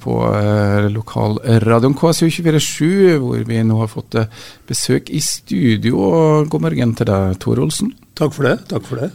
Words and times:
På 0.00 0.16
eh, 0.36 0.88
lokalradioen 0.92 1.94
KSU247, 1.96 3.16
hvor 3.22 3.46
vi 3.48 3.62
nå 3.64 3.78
har 3.80 3.88
fått 3.88 4.18
eh, 4.20 4.28
besøk 4.68 5.08
i 5.08 5.22
studio. 5.24 6.02
God 6.52 6.66
morgen 6.66 6.92
til 6.98 7.08
deg, 7.08 7.38
Tor 7.40 7.62
Olsen. 7.64 7.94
Takk 8.12 8.36
for 8.36 8.50
det. 8.50 8.58
takk 8.68 8.84
for 8.90 9.00
det. 9.00 9.08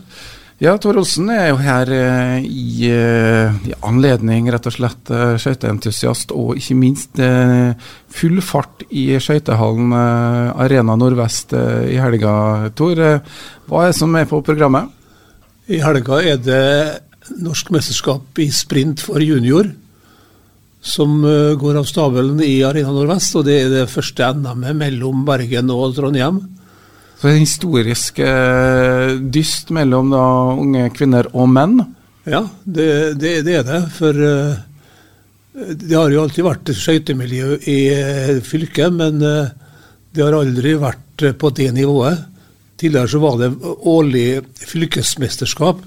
Ja, 0.64 0.74
Tor 0.82 0.98
Olsen 0.98 1.30
er 1.36 1.52
jo 1.52 1.62
her 1.62 1.94
eh, 1.94 2.50
i, 2.50 2.90
i 2.90 3.78
anledning 3.86 4.50
rett 4.50 4.66
og 4.66 4.74
slett 4.80 5.14
skøyteentusiast, 5.46 6.34
og 6.34 6.58
ikke 6.58 6.82
minst 6.82 7.22
eh, 7.22 7.78
full 8.10 8.42
fart 8.42 8.88
i 8.90 9.12
skøytehallen 9.22 9.94
eh, 10.02 10.66
Arena 10.66 10.98
Nordvest 10.98 11.54
i 11.54 12.02
helga. 12.02 12.36
Tor, 12.74 13.08
hva 13.70 13.86
er 13.86 13.94
det 13.94 14.02
som 14.02 14.18
er 14.18 14.32
på 14.34 14.42
programmet? 14.50 15.05
I 15.66 15.80
helga 15.82 16.20
er 16.22 16.38
det 16.46 16.66
norsk 17.42 17.72
mesterskap 17.74 18.38
i 18.38 18.52
sprint 18.54 19.02
for 19.02 19.24
junior 19.24 19.72
som 20.86 21.24
eh, 21.26 21.56
går 21.58 21.80
av 21.80 21.88
stabelen 21.90 22.38
i 22.46 22.60
Arena 22.68 22.92
Nordvest. 22.94 23.34
Og 23.40 23.48
det 23.48 23.56
er 23.64 23.72
det 23.74 23.88
første 23.90 24.28
NM-et 24.38 24.78
mellom 24.78 25.24
Bergen 25.26 25.72
og 25.74 25.96
Trondheim. 25.98 26.38
Så 27.18 27.32
en 27.32 27.42
historisk 27.42 28.22
eh, 28.22 29.16
dyst 29.34 29.74
mellom 29.74 30.14
da, 30.14 30.22
unge 30.54 30.92
kvinner 30.94 31.32
og 31.34 31.50
menn. 31.50 31.80
Ja, 32.30 32.44
det, 32.64 33.18
det, 33.18 33.40
det 33.48 33.58
er 33.64 33.66
det. 33.66 33.82
For 33.98 34.22
eh, 34.30 34.62
det 35.74 35.98
har 35.98 36.14
jo 36.14 36.22
alltid 36.28 36.46
vært 36.46 36.70
et 36.70 36.78
skøytemiljø 36.78 37.58
i 37.72 37.80
fylket, 38.46 38.94
men 38.94 39.18
det 39.24 40.20
har 40.20 40.36
aldri 40.36 40.74
vært 40.78 41.24
på 41.40 41.52
det 41.56 41.70
nivået. 41.74 42.35
Tidligere 42.78 43.08
så 43.08 43.20
var 43.24 43.38
det 43.40 43.52
årlig 43.88 44.42
fylkesmesterskap, 44.60 45.84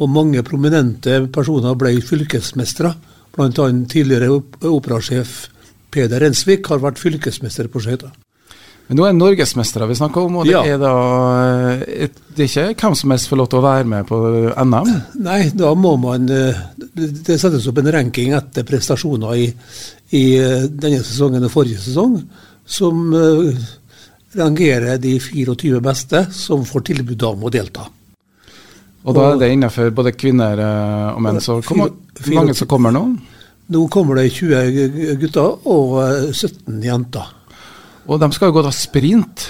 og 0.00 0.10
mange 0.10 0.42
prominente 0.46 1.20
personer 1.32 1.76
ble 1.78 1.98
fylkesmestere. 2.02 2.94
Bl.a. 3.34 3.66
tidligere 3.90 4.30
operasjef 4.70 5.48
Peder 5.94 6.22
Rensvik 6.24 6.66
har 6.70 6.80
vært 6.82 6.98
fylkesmester 7.02 7.68
på 7.70 7.82
skøyter. 7.82 8.10
Men 8.88 8.98
nå 8.98 9.04
er 9.06 9.14
det 9.14 9.20
norgesmestere 9.20 9.86
vi 9.88 9.94
snakker 9.96 10.26
om, 10.26 10.40
og 10.42 10.44
det 10.44 10.52
Ja. 10.52 10.62
er 10.64 10.78
da 10.78 10.90
eh, 11.86 12.08
Det 12.36 12.44
er 12.56 12.72
ikke 12.74 12.84
hvem 12.88 12.94
som 12.94 13.10
helst 13.14 13.28
får 13.30 13.38
lov 13.40 13.48
til 13.48 13.58
å 13.58 13.64
være 13.64 13.84
med 13.88 14.06
på 14.06 14.18
NM. 14.60 14.90
Nei, 15.28 15.38
da 15.56 15.70
må 15.74 15.94
man 15.96 16.28
eh, 16.28 16.58
Det 16.92 17.38
settes 17.40 17.66
opp 17.70 17.78
en 17.80 17.92
ranking 17.94 18.34
etter 18.36 18.66
prestasjoner 18.68 19.38
i, 19.40 19.46
i 20.12 20.24
eh, 20.36 20.66
denne 20.68 21.00
sesongen 21.00 21.46
og 21.48 21.54
forrige 21.54 21.80
sesong, 21.80 22.18
som 22.66 23.08
eh, 24.34 24.40
rangerer 24.40 24.98
de 24.98 25.18
24 25.20 25.80
beste 25.84 26.26
som 26.34 26.64
får 26.66 26.88
tilbud 26.90 27.22
om 27.30 27.46
å 27.46 27.52
delta. 27.52 27.86
Og 29.04 29.16
da 29.16 29.30
er 29.34 29.40
det 29.42 29.50
innenfor 29.52 29.90
både 29.94 30.14
kvinner 30.16 30.60
eh, 30.60 31.08
og 31.12 31.22
menn. 31.24 31.40
Så 31.44 31.60
hvor 31.60 31.88
mange 32.32 32.54
som 32.56 32.68
kommer 32.70 32.94
nå? 32.94 33.04
Nå 33.74 33.86
kommer 33.92 34.20
det 34.20 34.30
20 34.36 35.18
gutter 35.20 35.68
og 35.70 35.98
eh, 36.04 36.30
17 36.32 36.80
jenter. 36.84 37.34
Og 38.04 38.20
de 38.20 38.30
skal 38.36 38.50
jo 38.50 38.58
gå 38.58 38.64
da 38.64 38.72
sprint. 38.74 39.46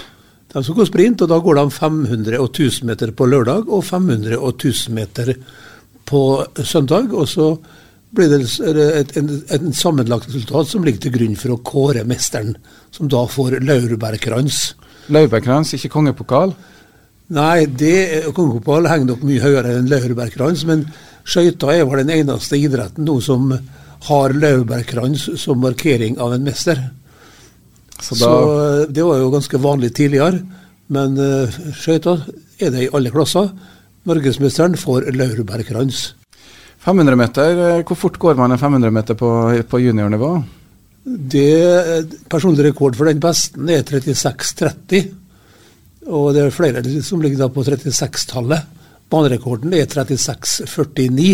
De 0.55 0.63
skal 0.63 0.77
gå 0.79 0.87
sprint, 0.87 1.23
og 1.25 1.31
da 1.31 1.41
går 1.43 1.59
de 1.59 1.65
500 1.75 2.39
og 2.39 2.51
1000 2.53 2.87
meter 2.87 3.11
på 3.11 3.27
lørdag 3.27 3.67
og 3.67 3.83
500 3.83 4.37
og 4.39 4.53
1000 4.55 4.95
meter 4.95 5.33
på 6.07 6.21
søndag. 6.63 7.11
Og 7.11 7.27
så 7.31 7.49
blir 8.17 8.31
det 8.31 8.41
et, 9.01 9.17
en, 9.19 9.31
en 9.57 9.75
sammenlagt 9.77 10.31
resultat 10.31 10.71
som 10.71 10.85
ligger 10.87 11.05
til 11.05 11.15
grunn 11.17 11.37
for 11.41 11.55
å 11.55 11.61
kåre 11.67 12.05
mesteren, 12.09 12.55
som 12.95 13.11
da 13.11 13.25
får 13.31 13.59
laurbærkrans. 13.65 14.61
Laurbærkrans, 15.15 15.75
ikke 15.77 15.93
kongepokal. 15.93 16.55
Nei, 17.35 17.65
det 17.67 18.31
kongepokal 18.37 18.89
henger 18.91 19.13
nok 19.13 19.25
mye 19.25 19.43
høyere 19.43 19.79
enn 19.79 19.89
laurbærkrans, 19.91 20.65
men 20.69 20.87
skøyter 21.25 21.73
er 21.73 21.87
vel 21.89 22.05
den 22.05 22.13
eneste 22.19 22.59
idretten 22.61 23.09
nå 23.09 23.17
som 23.25 23.53
har 24.09 24.35
laurbærkrans 24.37 25.31
som 25.41 25.63
markering 25.65 26.19
av 26.21 26.35
en 26.37 26.45
mester. 26.45 26.81
Så 28.01 28.17
da 28.19 28.27
Så, 28.27 28.87
det 28.93 29.05
var 29.07 29.23
jo 29.23 29.31
ganske 29.33 29.61
vanlig 29.61 29.95
tidligere, 29.97 30.43
men 30.93 31.17
uh, 31.17 31.49
skøyter 31.81 32.27
er 32.61 32.75
det 32.75 32.85
i 32.85 32.91
alle 32.93 33.13
klasser. 33.15 33.49
Norgesmesteren 34.05 34.77
får 34.77 35.09
laurbærkrans. 35.17 36.11
500 36.85 37.17
meter, 37.17 37.59
eh, 37.79 37.83
hvor 37.89 37.97
fort 37.97 38.19
går 38.21 38.37
man 38.37 38.53
en 38.53 38.61
500 38.61 38.93
meter 38.93 39.17
på, 39.17 39.29
på 39.69 39.81
juniornivå? 39.81 40.31
Det 41.05 42.09
Personlig 42.33 42.67
rekord 42.69 42.97
for 42.97 43.09
den 43.09 43.21
besten 43.21 43.69
er 43.73 43.85
36,30. 43.89 45.13
Og 46.13 46.35
det 46.37 46.43
er 46.45 46.53
flere 46.53 46.83
som 47.05 47.23
ligger 47.25 47.45
da 47.45 47.49
på 47.53 47.65
36-tallet. 47.65 48.67
Banerekorden 49.13 49.73
er 49.77 49.89
36,49. 49.89 51.31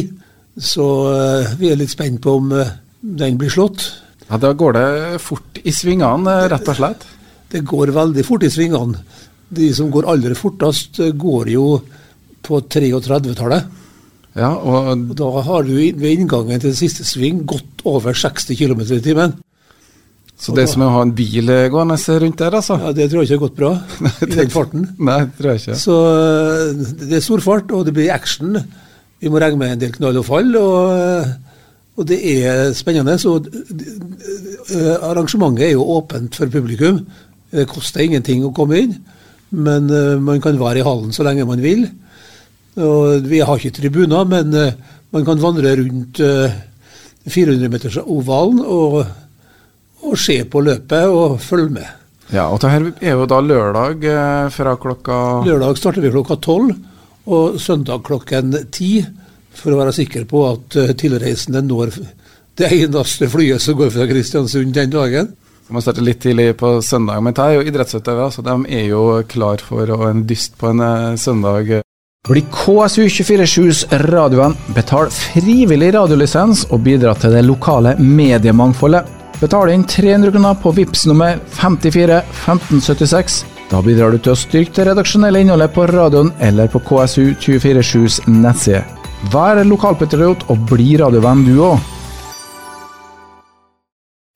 Så 0.61 0.87
eh, 1.15 1.57
vi 1.59 1.73
er 1.73 1.81
litt 1.81 1.95
spent 1.95 2.23
på 2.23 2.37
om 2.39 2.55
eh, 2.55 2.71
den 3.01 3.39
blir 3.41 3.51
slått. 3.51 3.89
Ja, 4.29 4.39
Da 4.39 4.53
går 4.55 4.79
det 4.79 5.19
fort 5.23 5.59
i 5.65 5.75
svingene, 5.75 6.37
rett 6.53 6.71
og 6.71 6.79
slett. 6.79 7.09
Det 7.51 7.65
går 7.67 7.91
veldig 7.97 8.23
fort 8.27 8.47
i 8.47 8.53
svingene. 8.55 9.03
De 9.51 9.73
som 9.75 9.91
går 9.91 10.07
aller 10.07 10.37
fortest, 10.39 11.01
går 11.19 11.51
jo 11.51 11.65
på 12.47 12.61
33-tallet. 12.71 13.80
Ja, 14.39 14.55
og 14.55 14.91
Og 15.11 15.17
Da 15.19 15.31
har 15.43 15.63
du 15.63 15.75
ved 15.75 16.11
inngangen 16.11 16.61
til 16.61 16.77
siste 16.77 17.05
sving 17.05 17.47
gått 17.47 17.83
over 17.85 18.13
60 18.15 18.57
km 18.57 18.81
i 18.81 19.01
timen. 19.01 19.35
Så 20.41 20.55
det 20.57 20.63
er 20.63 20.71
som 20.73 20.87
å 20.87 20.93
ha 20.95 21.03
en 21.05 21.13
bil 21.13 21.51
eh, 21.53 21.69
gående 21.69 21.99
rundt 22.23 22.39
der, 22.41 22.55
altså? 22.57 22.79
Ja, 22.81 22.93
Det 22.97 23.11
tror 23.11 23.21
jeg 23.21 23.29
ikke 23.29 23.37
har 23.37 23.49
gått 23.49 23.59
bra 23.59 23.73
i 24.25 24.37
den 24.39 24.53
farten. 24.53 24.87
Nei, 24.97 25.19
det 25.27 25.37
tror 25.37 25.51
jeg 25.51 25.61
ikke. 25.61 25.77
Så 25.77 25.97
eh, 26.09 26.95
det 27.03 27.19
er 27.19 27.27
stor 27.27 27.45
fart, 27.45 27.75
og 27.77 27.85
det 27.85 27.93
blir 27.99 28.13
action. 28.15 28.57
Vi 29.21 29.29
må 29.29 29.43
regne 29.43 29.61
med 29.61 29.75
en 29.75 29.83
del 29.83 29.93
knall 29.93 30.17
og 30.17 30.25
fall. 30.25 30.55
Og, 30.57 30.95
eh, 30.97 31.61
og 32.01 32.09
det 32.09 32.21
er 32.25 32.73
spennende. 32.73 33.19
Så 33.21 33.37
arrangementet 35.05 35.67
er 35.67 35.75
jo 35.75 35.85
åpent 35.99 36.41
for 36.41 36.49
publikum. 36.49 37.03
Det 37.53 37.69
koster 37.69 38.07
ingenting 38.07 38.47
å 38.47 38.55
komme 38.57 38.79
inn, 38.81 38.95
men 39.51 39.91
man 40.23 40.41
kan 40.41 40.57
være 40.57 40.81
i 40.81 40.87
hallen 40.87 41.13
så 41.13 41.27
lenge 41.27 41.45
man 41.45 41.61
vil. 41.61 41.83
Og 42.81 43.29
vi 43.29 43.43
har 43.45 43.61
ikke 43.61 43.77
tribuner, 43.79 44.27
men 44.29 44.55
eh, 44.57 44.75
man 45.11 45.25
kan 45.27 45.43
vandre 45.43 45.77
rundt 45.81 46.21
400-metersovalen 47.29 48.61
og, 48.65 49.01
og 50.07 50.19
se 50.19 50.39
på 50.49 50.63
løpet 50.65 51.09
og 51.11 51.41
følge 51.43 51.75
med. 51.81 51.97
Ja, 52.31 52.47
og 52.47 52.61
det 52.63 52.71
her 52.71 52.87
er 53.03 53.17
jo 53.19 53.27
da 53.31 53.41
lørdag 53.43 54.05
eh, 54.07 54.47
fra 54.55 54.77
klokka 54.79 55.17
Lørdag 55.47 55.79
starter 55.81 56.05
vi 56.05 56.13
klokka 56.15 56.39
tolv, 56.39 56.77
og 57.31 57.59
søndag 57.61 58.05
klokken 58.07 58.55
ti, 58.73 59.01
for 59.55 59.75
å 59.75 59.81
være 59.81 59.97
sikker 59.97 60.29
på 60.31 60.45
at 60.47 60.79
eh, 60.79 60.95
tilreisende 60.99 61.63
når 61.67 61.97
det 62.61 62.71
eneste 62.77 63.27
flyet 63.31 63.63
som 63.63 63.79
går 63.79 63.91
fra 63.95 64.07
Kristiansund 64.11 64.75
den 64.77 64.95
dagen. 64.95 65.35
Man 65.71 65.83
starter 65.83 66.07
litt 66.07 66.23
tidlig 66.23 66.53
på 66.59 66.77
søndag, 66.83 67.21
men 67.23 67.35
det 67.35 67.45
er 67.45 67.59
jo 67.59 67.67
idrettsutøvere, 67.67 68.31
så 68.35 68.47
de 68.47 68.57
er 68.79 68.89
jo 68.91 69.05
klar 69.31 69.63
for 69.63 69.91
en 70.09 70.25
dyst 70.27 70.59
på 70.59 70.71
en 70.71 70.87
eh, 70.87 71.19
søndag. 71.19 71.81
Bli 72.29 72.43
KSU247s 72.53 73.87
radiovenn, 73.91 74.53
betal 74.77 75.09
frivillig 75.09 75.95
radiolisens 75.95 76.67
og 76.69 76.83
bidra 76.85 77.15
til 77.17 77.33
det 77.33 77.41
lokale 77.47 77.95
mediemangfoldet. 77.97 79.07
Betal 79.41 79.71
inn 79.73 79.87
300 79.89 80.35
kroner 80.35 80.59
på 80.61 80.73
VIPS 80.77 81.07
nummer 81.09 81.39
54 81.57 82.19
1576. 82.21 83.39
Da 83.71 83.81
bidrar 83.81 84.13
du 84.13 84.19
til 84.21 84.35
å 84.35 84.37
styrke 84.37 84.77
det 84.77 84.91
redaksjonelle 84.91 85.41
innholdet 85.41 85.73
på 85.73 85.87
radioen 85.89 86.29
eller 86.45 86.69
på 86.69 86.83
KSU247s 86.91 88.21
nettside. 88.29 88.85
Vær 89.33 89.63
lokalpatriot 89.65 90.45
og 90.53 90.69
bli 90.69 90.99
radiovenn 91.01 91.47
du 91.49 91.55
òg. 91.71 91.81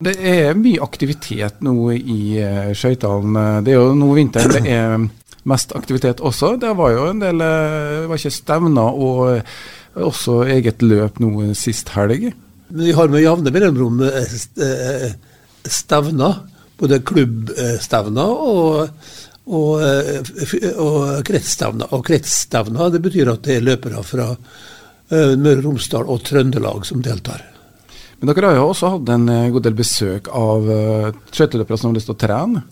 Det 0.05 0.17
er 0.25 0.57
mye 0.57 0.81
aktivitet 0.83 1.61
nå 1.65 1.93
i 1.93 2.41
uh, 2.41 2.73
skøytene. 2.77 3.45
Det 3.65 3.77
er 3.77 3.79
jo 3.79 3.93
nå 3.97 4.09
vinteren 4.17 4.57
det 4.57 4.73
er 4.73 5.05
mest 5.49 5.75
aktivitet 5.77 6.23
også. 6.25 6.55
Det 6.61 6.73
var 6.79 6.95
jo 6.95 7.09
en 7.11 7.21
del 7.23 7.43
eh, 7.45 8.01
Det 8.03 8.09
var 8.11 8.21
ikke 8.21 8.33
stevner 8.39 8.97
og 9.09 9.21
eh, 9.35 9.59
også 10.09 10.41
eget 10.51 10.83
løp 10.83 11.21
nå 11.23 11.51
sist 11.59 11.93
helg. 11.95 12.31
Men 12.71 12.87
vi 12.89 12.95
har 12.97 13.13
med 13.13 13.23
jevne 13.23 13.53
mellomrom 13.55 14.01
eh, 14.09 14.25
st- 14.33 14.65
eh, 14.65 15.13
stevner, 15.71 16.41
både 16.81 16.99
klubbstevner 17.07 18.33
og, 18.49 18.89
og, 19.47 19.73
eh, 19.85 20.75
og 20.83 21.21
kretsstevner. 21.29 21.93
Og 21.95 22.05
kretsstevner 22.09 22.91
det 22.95 23.03
betyr 23.05 23.31
at 23.37 23.45
det 23.47 23.59
er 23.61 23.67
løpere 23.69 24.03
fra 24.05 24.31
eh, 24.35 25.35
Møre 25.37 25.61
og 25.61 25.67
Romsdal 25.69 26.09
og 26.11 26.25
Trøndelag 26.27 26.89
som 26.89 27.05
deltar. 27.05 27.45
Men 28.19 28.31
dere 28.33 28.51
har 28.55 28.59
jo 28.63 28.71
også 28.73 28.95
hatt 28.97 29.13
en 29.13 29.29
eh, 29.29 29.51
god 29.53 29.69
del 29.69 29.77
besøk 29.79 30.33
av 30.33 30.67
skøyteløpere 31.31 31.79
som 31.79 31.93
har 31.93 31.99
lyst 32.01 32.09
til 32.11 32.17
å 32.17 32.23
trene. 32.25 32.65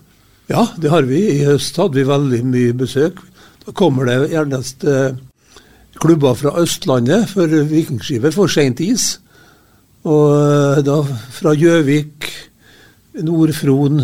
Ja, 0.53 0.67
det 0.77 0.91
har 0.93 1.07
vi. 1.09 1.17
I 1.33 1.45
høst 1.47 1.79
hadde 1.81 1.97
vi 1.97 2.05
veldig 2.05 2.43
mye 2.45 2.73
besøk. 2.77 3.17
Da 3.65 3.73
kommer 3.73 4.05
det 4.05 4.29
gjerne 4.29 4.59
eh, 4.61 5.15
klubber 5.97 6.35
fra 6.37 6.51
Østlandet 6.61 7.31
for 7.31 7.49
vikingskiver 7.49 8.35
for 8.35 8.51
seint 8.51 8.83
is. 8.85 9.15
Og 10.05 10.35
eh, 10.35 10.83
da 10.85 10.99
fra 11.33 11.55
Gjøvik, 11.57 12.29
Nord-Fron, 13.25 14.03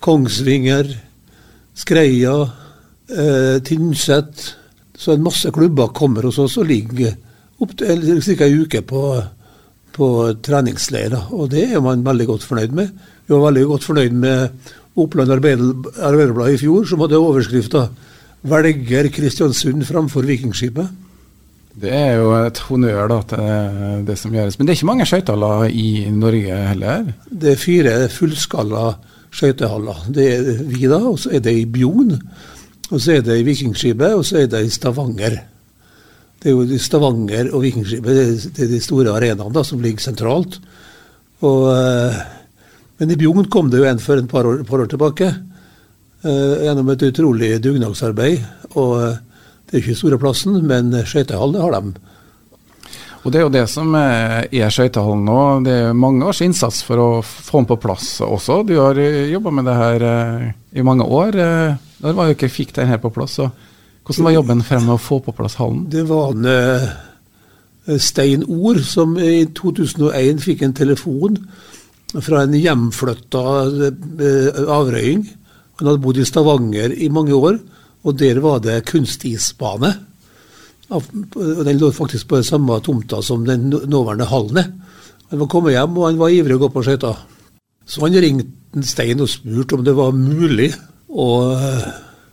Kongsvinger, 0.00 0.88
Skreia, 1.76 2.34
eh, 3.12 3.60
Tynset. 3.68 4.48
Så 4.96 5.12
en 5.12 5.28
masse 5.28 5.52
klubber 5.52 5.92
kommer 5.92 6.30
hos 6.30 6.40
oss 6.40 6.56
og 6.62 6.70
ligger 6.72 7.12
opp 7.60 7.76
til 7.76 8.24
ca. 8.24 8.48
ei 8.48 8.56
uke 8.56 8.80
på, 8.88 9.04
på 9.92 10.12
treningsleir. 10.48 11.18
Og 11.36 11.52
det 11.52 11.68
er 11.74 11.84
man 11.84 12.08
veldig 12.08 12.32
godt 12.32 12.48
fornøyd 12.48 12.72
med. 12.72 13.00
Vi 13.26 13.36
var 13.36 13.50
veldig 13.50 13.68
godt 13.68 13.90
fornøyd 13.92 14.16
med 14.16 14.70
Oppland 14.96 15.30
Arbeiderblad 15.30 16.54
i 16.54 16.58
fjor, 16.58 16.84
som 16.88 17.00
hadde 17.04 17.20
overskrifta 17.20 17.88
'Velger 18.42 19.10
Kristiansund 19.12 19.84
framfor 19.84 20.22
Vikingskipet'. 20.22 20.88
Det 21.80 21.92
er 21.94 22.16
jo 22.18 22.32
et 22.34 22.58
honnør 22.66 23.08
da, 23.08 23.20
til 23.30 24.06
det 24.06 24.16
som 24.18 24.32
gjøres. 24.34 24.58
Men 24.58 24.66
det 24.66 24.72
er 24.72 24.78
ikke 24.78 24.90
mange 24.90 25.06
skøytehaller 25.06 25.68
i 25.70 26.10
Norge 26.10 26.56
heller? 26.72 27.12
Det 27.30 27.52
er 27.52 27.60
fire 27.60 28.08
fullskala 28.10 28.96
skøytehaller. 29.30 30.02
Det 30.10 30.26
er 30.34 30.64
vi, 30.66 30.88
da, 30.90 30.98
og 30.98 31.18
så 31.18 31.30
er 31.36 31.44
det 31.44 31.54
i 31.56 31.68
Bjugn. 31.70 32.16
Og 32.90 33.00
så 33.00 33.12
er 33.16 33.22
det 33.22 33.38
i 33.38 33.46
Vikingskipet, 33.46 34.16
og 34.18 34.24
så 34.26 34.42
er 34.42 34.50
det 34.50 34.64
i 34.66 34.74
Stavanger. 34.74 35.38
Det 36.42 36.50
er 36.50 36.56
jo 36.56 36.78
Stavanger 36.82 37.52
og 37.54 37.62
Vikingskipet 37.62 38.18
det 38.56 38.64
er 38.64 38.72
de 38.72 38.82
store 38.82 39.14
arenaene 39.14 39.64
som 39.64 39.80
ligger 39.80 40.02
sentralt. 40.02 40.58
Og, 41.40 41.70
eh, 41.70 42.20
men 43.00 43.10
i 43.10 43.16
Bjugn 43.16 43.48
kom 43.48 43.70
det 43.72 43.80
jo 43.80 43.88
en 43.88 44.00
for 44.02 44.20
et 44.20 44.28
par 44.28 44.44
år, 44.44 44.58
par 44.68 44.82
år 44.82 44.88
tilbake. 44.92 45.30
Uh, 46.20 46.60
gjennom 46.66 46.90
et 46.92 47.04
utrolig 47.08 47.54
dugnadsarbeid. 47.64 48.42
og 48.74 48.90
uh, 48.92 49.14
det 49.70 49.78
er 49.78 49.80
ikke 49.80 49.96
store 49.96 50.18
plassen, 50.20 50.58
men 50.68 50.92
skøytehall 51.08 51.56
har 51.62 51.78
de. 51.78 51.94
Og 53.22 53.32
Det 53.32 53.38
er 53.38 53.44
jo 53.46 53.52
det 53.54 53.62
som 53.72 53.94
er 53.96 54.68
skøytehallen 54.74 55.24
nå. 55.24 55.38
Det 55.64 55.76
er 55.76 55.96
mange 55.96 56.26
års 56.26 56.42
innsats 56.44 56.82
for 56.84 57.00
å 57.00 57.08
få 57.22 57.62
den 57.62 57.68
på 57.70 57.78
plass 57.80 58.18
også. 58.24 58.64
Du 58.68 58.74
har 58.80 58.98
jobba 58.98 59.52
med 59.54 59.68
det 59.68 59.76
her 59.78 60.04
i 60.72 60.82
mange 60.82 61.04
år. 61.04 61.38
Når 62.00 62.16
var 62.16 62.26
det 62.26 62.34
ikke 62.34 62.50
fikk 62.50 62.74
den 62.80 62.90
her 62.90 62.98
på 62.98 63.12
plass? 63.14 63.38
Så 63.38 63.46
hvordan 64.02 64.26
var 64.26 64.36
jobben 64.40 64.64
frem 64.66 64.88
med 64.88 64.96
å 64.96 65.04
få 65.04 65.20
på 65.22 65.36
plass 65.36 65.54
hallen? 65.60 65.84
Det 65.92 66.02
var 66.08 66.32
en 66.34 68.00
Stein 68.00 68.42
Ord 68.48 68.82
som 68.88 69.14
i 69.20 69.44
2001 69.54 70.42
fikk 70.42 70.64
en 70.66 70.74
telefon 70.76 71.38
fra 72.18 72.42
en 72.42 72.56
hjemflytta 72.58 73.42
avrøying. 74.66 75.26
Han 75.78 75.88
hadde 75.88 76.02
bodd 76.02 76.18
i 76.20 76.26
Stavanger 76.26 76.92
i 76.92 77.08
mange 77.12 77.36
år 77.36 77.60
og 78.04 78.16
der 78.18 78.40
var 78.40 78.60
det 78.64 78.84
kunstisbane. 78.88 79.92
Og 80.90 81.04
Den 81.64 81.78
lå 81.78 81.90
faktisk 81.92 82.28
på 82.28 82.36
den 82.36 82.44
samme 82.44 82.80
tomta 82.80 83.22
som 83.22 83.44
den 83.44 83.68
nåværende 83.68 84.24
hallen 84.24 84.58
Han 85.30 85.38
var 85.38 85.46
kommet 85.46 85.72
hjem, 85.72 85.98
og 85.98 86.06
han 86.06 86.18
var 86.18 86.28
ivrig 86.28 86.56
å 86.56 86.58
gå 86.58 86.68
på 86.68 86.82
skøyter. 86.82 87.16
Så 87.86 88.00
han 88.02 88.14
ringte 88.18 88.82
Stein 88.82 89.20
og 89.20 89.28
spurte 89.28 89.76
om 89.76 89.84
det 89.84 89.94
var 89.94 90.10
mulig 90.10 90.72
å 91.06 91.26
eh, 91.54 91.86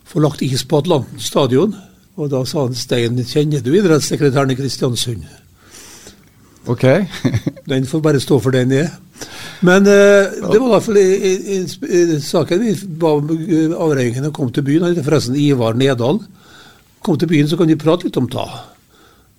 få 0.06 0.20
lagt 0.20 0.42
is 0.42 0.64
på 0.66 0.80
Atlanten 0.82 1.20
stadion. 1.20 1.76
Og 2.18 2.32
da 2.32 2.42
sa 2.46 2.64
han 2.66 2.74
Stein, 2.74 3.22
kjenner 3.22 3.62
du 3.62 3.70
idrettssekretæren 3.76 4.50
i 4.50 4.58
Kristiansund? 4.58 5.28
Ok. 6.66 6.86
den 7.70 7.86
får 7.86 8.02
bare 8.02 8.20
stå 8.20 8.40
for 8.42 8.52
den 8.52 8.74
er. 8.74 8.90
Men 9.66 9.88
eh, 9.90 10.34
det 10.44 10.60
var 10.60 10.68
i 10.68 10.74
hvert 10.76 10.86
fall 10.86 12.20
saken. 12.22 12.66
Vi 12.66 12.74
ba 13.02 13.16
avreingene 13.88 14.34
kom 14.36 14.52
til 14.54 14.66
byen. 14.68 14.98
Forresten 15.02 15.38
Ivar 15.40 15.78
Nedal. 15.78 16.22
Kom 17.02 17.18
til 17.18 17.30
byen, 17.32 17.48
så 17.50 17.58
kan 17.58 17.70
de 17.70 17.80
prate 17.80 18.08
litt 18.08 18.20
om 18.20 18.28
det. 18.30 18.48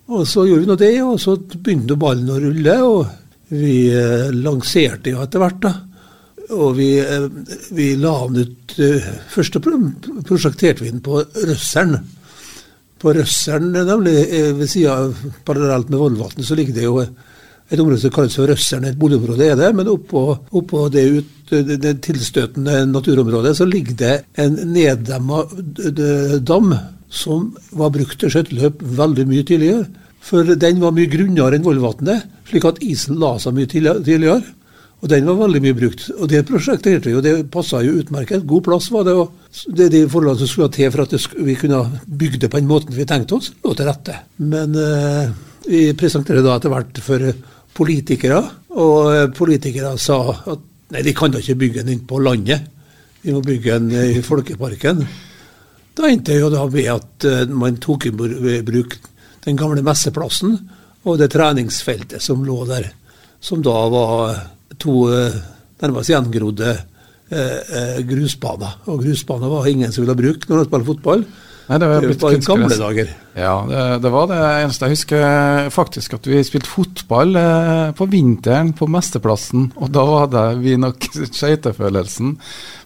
Og 0.09 0.25
så 0.27 0.47
gjorde 0.47 0.63
vi 0.63 0.69
nå 0.71 0.77
det, 0.79 0.93
og 1.05 1.19
så 1.21 1.35
begynte 1.37 1.99
ballen 1.99 2.31
å 2.33 2.39
rulle. 2.41 2.77
Og 2.87 3.53
vi 3.53 3.75
eh, 3.93 4.29
lanserte 4.33 5.13
jo 5.13 5.23
etter 5.23 5.43
hvert, 5.43 5.61
da. 5.63 5.75
Og 6.49 6.75
vi, 6.79 6.97
eh, 6.99 7.27
vi 7.77 7.91
la 7.95 8.13
den 8.27 8.41
ut 8.41 8.79
eh, 8.81 9.09
Først 9.29 9.59
prosjekterte 9.61 10.83
vi 10.83 10.89
den 10.89 11.03
på 11.05 11.21
Røsseren. 11.21 11.99
På 12.99 13.13
Røsseren, 13.13 13.71
nemlig 13.73 14.15
eh, 14.25 14.51
ved 14.57 14.71
sida 14.71 14.97
parallelt 15.45 15.91
med 15.91 16.01
Vollvatn, 16.01 16.43
så 16.43 16.57
ligger 16.57 16.75
det 16.75 16.87
jo 16.87 17.03
et 17.69 17.79
område 17.79 18.01
som 18.01 18.13
kalles 18.13 18.35
for 18.37 18.49
Røsseren. 18.49 18.87
Et 18.89 18.99
boligområde 18.99 19.51
er 19.51 19.57
det, 19.59 19.69
men 19.77 19.89
oppå, 19.91 20.23
oppå 20.57 20.87
det, 20.93 21.05
ut, 21.19 21.53
det, 21.53 21.95
tilstøtende 22.05 22.81
naturområdet 22.89 23.55
så 23.57 23.67
ligger 23.69 23.97
det 23.99 24.13
en 24.41 24.57
neddemma 24.73 25.43
dam 26.45 26.73
som 27.09 27.49
var 27.77 27.93
brukt 27.93 28.19
til 28.21 28.33
skøyteløp 28.33 28.81
veldig 28.99 29.25
mye 29.29 29.45
tidligere. 29.45 29.87
For 30.19 30.55
den 30.59 30.81
var 30.81 30.93
mye 30.93 31.09
grunnere 31.09 31.57
enn 31.57 31.65
Vollvatnet, 31.65 32.25
slik 32.49 32.65
at 32.67 32.81
isen 32.85 33.19
la 33.21 33.37
seg 33.41 33.55
mye 33.55 33.69
tidligere. 33.69 34.41
Og 34.99 35.07
den 35.07 35.27
var 35.29 35.37
veldig 35.39 35.61
mye 35.63 35.77
brukt. 35.77 36.09
Og 36.17 36.27
det 36.27 36.41
prosjektet 36.47 37.07
og 37.13 37.21
det 37.23 37.35
passa 37.53 37.79
jo 37.85 37.95
utmerket. 38.01 38.43
God 38.47 38.65
plass 38.65 38.89
var 38.91 39.05
det. 39.07 39.13
Og 39.15 39.75
det 39.77 39.85
er 39.85 39.93
de 39.93 40.01
forholdene 40.11 40.41
som 40.41 40.49
skulle 40.51 40.73
til 40.75 40.91
for 40.91 41.05
at 41.05 41.37
vi 41.37 41.55
kunne 41.59 41.85
bygge 42.03 42.41
det 42.43 42.49
på 42.51 42.59
den 42.59 42.67
måten 42.67 42.95
vi 42.95 43.07
tenkte 43.07 43.37
oss, 43.39 43.53
lå 43.63 43.71
til 43.77 43.87
rette. 43.87 44.17
Men 44.43 44.75
eh, 44.75 45.31
vi 45.69 45.85
presenterer 45.97 46.43
da 46.43 46.57
etter 46.57 46.73
hvert 46.73 46.99
for 47.05 47.29
politikere, 47.79 48.41
og 48.75 48.97
eh, 49.13 49.29
politikere 49.35 49.95
sa 50.01 50.19
at 50.53 50.65
nei, 50.93 51.03
de 51.05 51.15
kan 51.15 51.31
da 51.33 51.41
ikke 51.41 51.57
bygge 51.63 51.83
den 51.83 51.95
inn 51.95 52.05
på 52.09 52.19
landet, 52.23 52.67
vi 53.23 53.33
må 53.35 53.41
bygge 53.43 53.79
den 53.79 54.19
i 54.19 54.21
Folkeparken. 54.23 55.01
Da 55.95 56.07
endte 56.07 56.31
det 56.31 56.39
jo 56.39 56.51
da 56.53 56.61
med 56.71 56.85
at 56.87 57.25
uh, 57.27 57.41
man 57.51 57.75
tok 57.83 58.05
i 58.07 58.13
bruk 58.15 58.93
den 59.43 59.57
gamle 59.59 59.83
messeplassen 59.83 60.53
og 61.03 61.17
det 61.19 61.27
treningsfeltet 61.33 62.23
som 62.23 62.45
lå 62.47 62.61
der, 62.69 62.87
som 63.43 63.59
da 63.63 63.75
var 63.91 64.39
to 64.79 64.93
nærmest 65.81 66.11
gjengrodde 66.11 66.71
grusbaner. 68.07 68.79
Og 68.87 69.03
grusbaner 69.03 69.51
var 69.51 69.67
ingen 69.67 69.91
som 69.91 70.05
ville 70.05 70.15
bruke 70.15 70.47
når 70.47 70.61
man 70.61 70.69
spilte 70.69 70.89
fotball. 70.93 71.25
Nei, 71.69 71.77
det 71.77 71.85
var, 71.85 72.01
det 72.01 72.15
var 72.17 72.35
gamle 72.41 72.77
dager. 72.79 73.09
Ja, 73.37 73.53
det, 73.69 73.81
det, 74.01 74.09
var 74.09 74.25
det 74.31 74.37
eneste. 74.41 74.87
Jeg 74.87 74.97
husker 74.97 75.67
faktisk 75.69 76.15
at 76.17 76.25
vi 76.25 76.41
spilte 76.41 76.71
fotball 76.71 77.37
eh, 77.37 77.91
på 77.93 78.07
vinteren 78.09 78.71
på 78.73 78.87
Mesterplassen, 78.89 79.67
og 79.77 79.91
da 79.93 80.05
hadde 80.23 80.45
vi 80.63 80.73
nok 80.81 81.05
skøytefølelsen. 81.37 82.31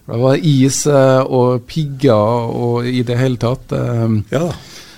Det 0.03 0.19
var 0.19 0.43
is 0.43 0.81
eh, 0.91 1.21
og 1.23 1.63
pigger 1.69 2.49
og 2.51 2.89
i 2.89 3.05
det 3.07 3.15
hele 3.21 3.39
tatt. 3.39 3.71
Eh. 3.71 4.17
Ja. 4.35 4.49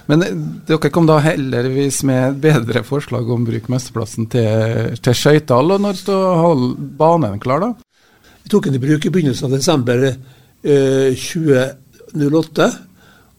Men 0.09 0.25
dere 0.65 0.89
kom 0.93 1.05
da 1.09 1.19
heldigvis 1.21 2.01
med 2.09 2.41
bedre 2.41 2.81
forslag 2.85 3.29
om 3.29 3.45
å 3.45 3.51
bruke 3.51 3.69
Mesterplassen 3.73 4.25
til, 4.33 4.97
til 4.97 5.17
skøytehall. 5.21 5.77
Og 5.77 5.85
når 5.85 6.01
står 6.01 6.65
banen 6.97 7.38
klar, 7.41 7.61
da? 7.61 7.71
Vi 8.41 8.49
tok 8.49 8.65
den 8.65 8.77
i 8.77 8.81
bruk 8.81 9.05
i 9.05 9.13
begynnelsen 9.13 9.45
av 9.51 9.55
desember 9.59 10.09
eh, 10.09 11.13
2008 11.13 12.69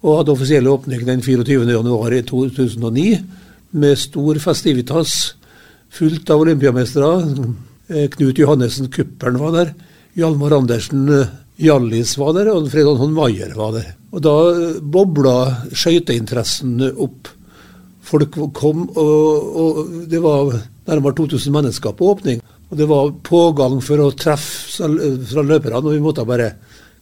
og 0.06 0.20
hadde 0.20 0.34
offisiell 0.36 0.68
åpning 0.70 1.02
den 1.06 1.22
24.1 1.24 2.14
i 2.14 2.22
2009 2.28 3.06
med 3.76 3.98
stor 3.98 4.38
festivitas, 4.38 5.34
fullt 5.90 6.30
av 6.30 6.44
olympiamestere. 6.44 7.10
Eh, 7.90 8.06
Knut 8.14 8.38
Johannessen 8.38 8.90
Kuppern 8.92 9.40
var 9.42 9.56
der. 9.56 9.72
Hjalmar 10.16 10.54
Andersen 10.60 11.08
eh, 11.10 11.32
Hjallis 11.58 12.14
var 12.20 12.36
der, 12.36 12.52
og 12.54 12.70
Fredon 12.70 13.00
Hånd 13.00 13.16
Maier 13.16 13.52
var 13.58 13.74
der. 13.74 13.90
Og 14.14 14.22
Da 14.22 14.36
eh, 14.52 14.78
bobla 14.80 15.36
skøyteinteressen 15.74 16.78
opp. 16.94 17.32
Folk 18.06 18.38
kom, 18.54 18.86
og, 18.94 19.54
og 19.58 19.80
det 20.06 20.22
var 20.22 20.52
nærmere 20.86 21.18
2000 21.18 21.50
mennesker 21.56 21.96
på 21.98 22.12
åpning. 22.14 22.44
Og 22.70 22.78
det 22.78 22.86
var 22.86 23.10
pågang 23.26 23.80
for 23.82 24.04
å 24.04 24.12
treffe 24.14 24.86
fra 24.86 25.42
løperne, 25.42 25.82
og 25.82 25.94
vi 25.94 26.02
måtte 26.02 26.26
bare 26.26 26.52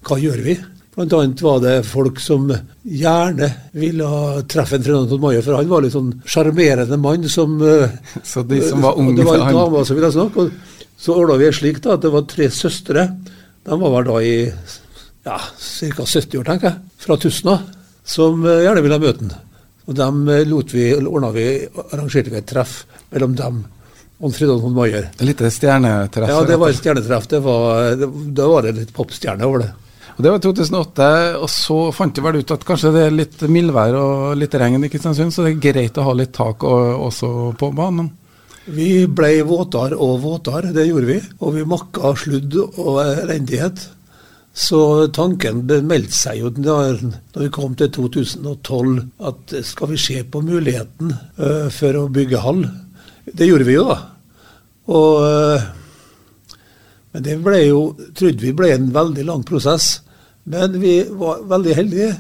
Hva 0.05 0.19
gjør 0.21 0.41
vi? 0.45 0.57
Blant 0.95 1.13
annet 1.13 1.41
var 1.43 1.59
det 1.59 1.75
folk 1.89 2.21
som 2.23 2.47
gjerne 2.87 3.49
ville 3.75 4.11
treffe 4.51 4.77
en 4.79 4.85
Ferdinand 4.85 5.21
Mayer, 5.21 5.43
for 5.43 5.59
han 5.59 5.71
var 5.71 5.83
litt 5.83 5.97
sånn 5.97 6.13
sjarmerende 6.31 6.99
mann 7.03 7.27
som 7.31 7.57
eh, 7.67 7.97
Så 8.23 8.45
de 8.47 8.61
som 8.63 8.85
var 8.85 9.01
unge 9.01 9.17
Det 9.19 9.27
var 9.27 9.43
en 9.43 9.59
dame 9.59 9.83
som 9.89 9.99
ville 9.99 10.13
snakke. 10.15 10.45
og 10.45 10.95
Så 10.97 11.17
ordna 11.19 11.41
vi 11.41 11.49
det 11.49 11.57
slik 11.59 11.83
da, 11.83 11.97
at 11.97 12.07
det 12.07 12.15
var 12.15 12.29
tre 12.31 12.47
søstre. 12.55 13.09
De 13.67 13.81
var 13.81 13.97
vel 13.97 14.07
da 14.07 14.21
i 14.23 14.37
ja, 15.25 15.41
ca. 15.41 16.07
70 16.07 16.39
år, 16.39 16.47
tenker 16.47 16.71
jeg, 16.71 16.97
fra 17.03 17.19
Tusna, 17.19 17.59
som 18.07 18.47
eh, 18.47 18.63
gjerne 18.69 18.87
ville 18.87 19.03
møte 19.03 19.27
ham. 19.27 19.37
Og 19.91 19.99
dem 19.99 20.25
eh, 20.31 20.47
lot 20.47 20.75
vi, 20.77 20.93
vi, 20.95 21.49
arrangerte 21.91 22.31
vi 22.31 22.39
et 22.39 22.51
treff 22.55 22.85
mellom 23.11 23.35
dem 23.41 23.65
og 24.25 24.31
Fridtjof 24.33 24.63
von 24.63 24.77
Mayer. 24.77 25.09
Litt 25.27 25.43
stjernetreff? 25.43 26.31
Ja, 26.31 26.45
det 26.47 26.57
var 26.61 26.71
et 26.71 26.79
stjernetreff. 26.79 27.27
Det 27.29 27.41
var, 27.43 27.97
var 28.39 28.63
det 28.63 28.79
litt 28.79 28.95
popstjerne 28.95 29.45
over 29.49 29.65
det. 29.65 29.73
Og 30.15 30.23
Det 30.23 30.31
var 30.31 30.39
i 30.39 30.45
2008, 30.45 31.07
og 31.43 31.49
så 31.51 31.79
fant 31.95 32.15
de 32.15 32.23
vel 32.23 32.39
ut 32.39 32.53
at 32.55 32.67
kanskje 32.67 32.93
det 32.95 33.07
er 33.07 33.17
litt 33.17 33.41
mildvær 33.51 33.97
og 33.99 34.37
litt 34.39 34.55
regn 34.55 34.87
i 34.87 34.91
Kristiansund, 34.93 35.35
så 35.35 35.43
det 35.43 35.57
er 35.57 35.65
greit 35.73 35.99
å 35.99 36.05
ha 36.07 36.15
litt 36.15 36.35
tak 36.37 36.63
også 36.63 37.55
på 37.59 37.73
banen. 37.75 38.13
Vi 38.65 39.05
ble 39.11 39.43
våtere 39.45 39.99
og 40.01 40.23
våtere, 40.23 40.71
det 40.73 40.87
gjorde 40.87 41.11
vi. 41.11 41.19
Og 41.45 41.59
vi 41.59 41.67
makka 41.69 42.15
sludd 42.17 42.57
og 42.63 43.03
elendighet. 43.03 43.83
Så 44.55 45.09
tanken 45.11 45.65
meldte 45.67 46.15
seg 46.15 46.39
jo 46.39 46.51
da 46.55 46.79
vi 46.95 47.51
kom 47.53 47.75
til 47.75 47.91
2012 47.91 49.01
at 49.27 49.55
skal 49.67 49.91
vi 49.91 49.99
se 49.99 50.21
på 50.23 50.45
muligheten 50.47 51.11
uh, 51.11 51.67
for 51.75 51.99
å 51.99 52.07
bygge 52.15 52.43
hall? 52.45 52.63
Det 53.27 53.49
gjorde 53.49 53.67
vi 53.67 53.75
jo, 53.75 53.89
da. 53.91 53.99
Og, 54.95 55.19
uh, 55.27 56.55
men 57.11 57.27
det 57.27 57.37
ble 57.43 57.65
jo, 57.67 57.83
trodde 58.15 58.47
vi 58.47 58.55
ble 58.55 58.71
en 58.77 58.93
veldig 58.95 59.27
lang 59.27 59.43
prosess. 59.47 60.04
Men 60.51 60.79
vi 60.81 60.99
var 61.09 61.45
veldig 61.49 61.75
heldige. 61.77 62.13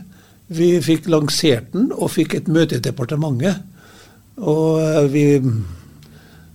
Vi 0.54 0.74
fikk 0.84 1.08
lansert 1.12 1.72
den 1.72 1.90
og 1.92 2.12
fikk 2.12 2.38
et 2.38 2.50
møte 2.52 2.78
i 2.78 2.84
departementet. 2.84 3.62
Og 4.42 4.80
eh, 4.82 5.08
vi 5.12 5.24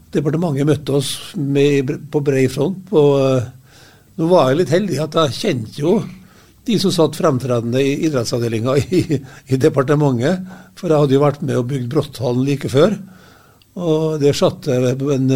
Departementet 0.09 0.65
møtte 0.65 0.95
oss 0.97 1.09
med, 1.37 1.91
på 2.09 2.21
bred 2.25 2.49
front. 2.49 2.79
På, 2.89 3.01
eh, 3.21 3.43
nå 4.17 4.29
var 4.31 4.49
jeg 4.49 4.63
litt 4.63 4.73
heldig 4.73 4.97
at 5.03 5.17
jeg 5.19 5.35
kjente 5.37 5.83
jo 5.83 5.99
de 6.65 6.77
som 6.81 6.93
satt 6.93 7.17
fremtredende 7.17 7.81
i 7.81 7.91
idrettsavdelinga 8.07 8.73
i, 8.81 9.03
i, 9.53 9.59
departementet. 9.61 10.41
For 10.79 10.89
jeg 10.89 11.05
hadde 11.05 11.15
jo 11.15 11.21
vært 11.21 11.43
med 11.45 11.61
og 11.61 11.69
bygd 11.69 11.91
Bråtthallen 11.93 12.41
like 12.47 12.71
før. 12.73 12.97
Og 13.77 14.17
der 14.21 14.33
satt 14.37 14.65
en, 14.73 15.29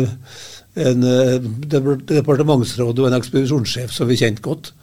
en 0.73 1.05
departementsråd 1.69 2.97
og 2.97 3.07
en 3.07 3.17
ekspedisjonssjef 3.19 3.93
som 3.93 4.09
vi 4.09 4.17
kjente 4.19 4.41
godt. 4.45 4.73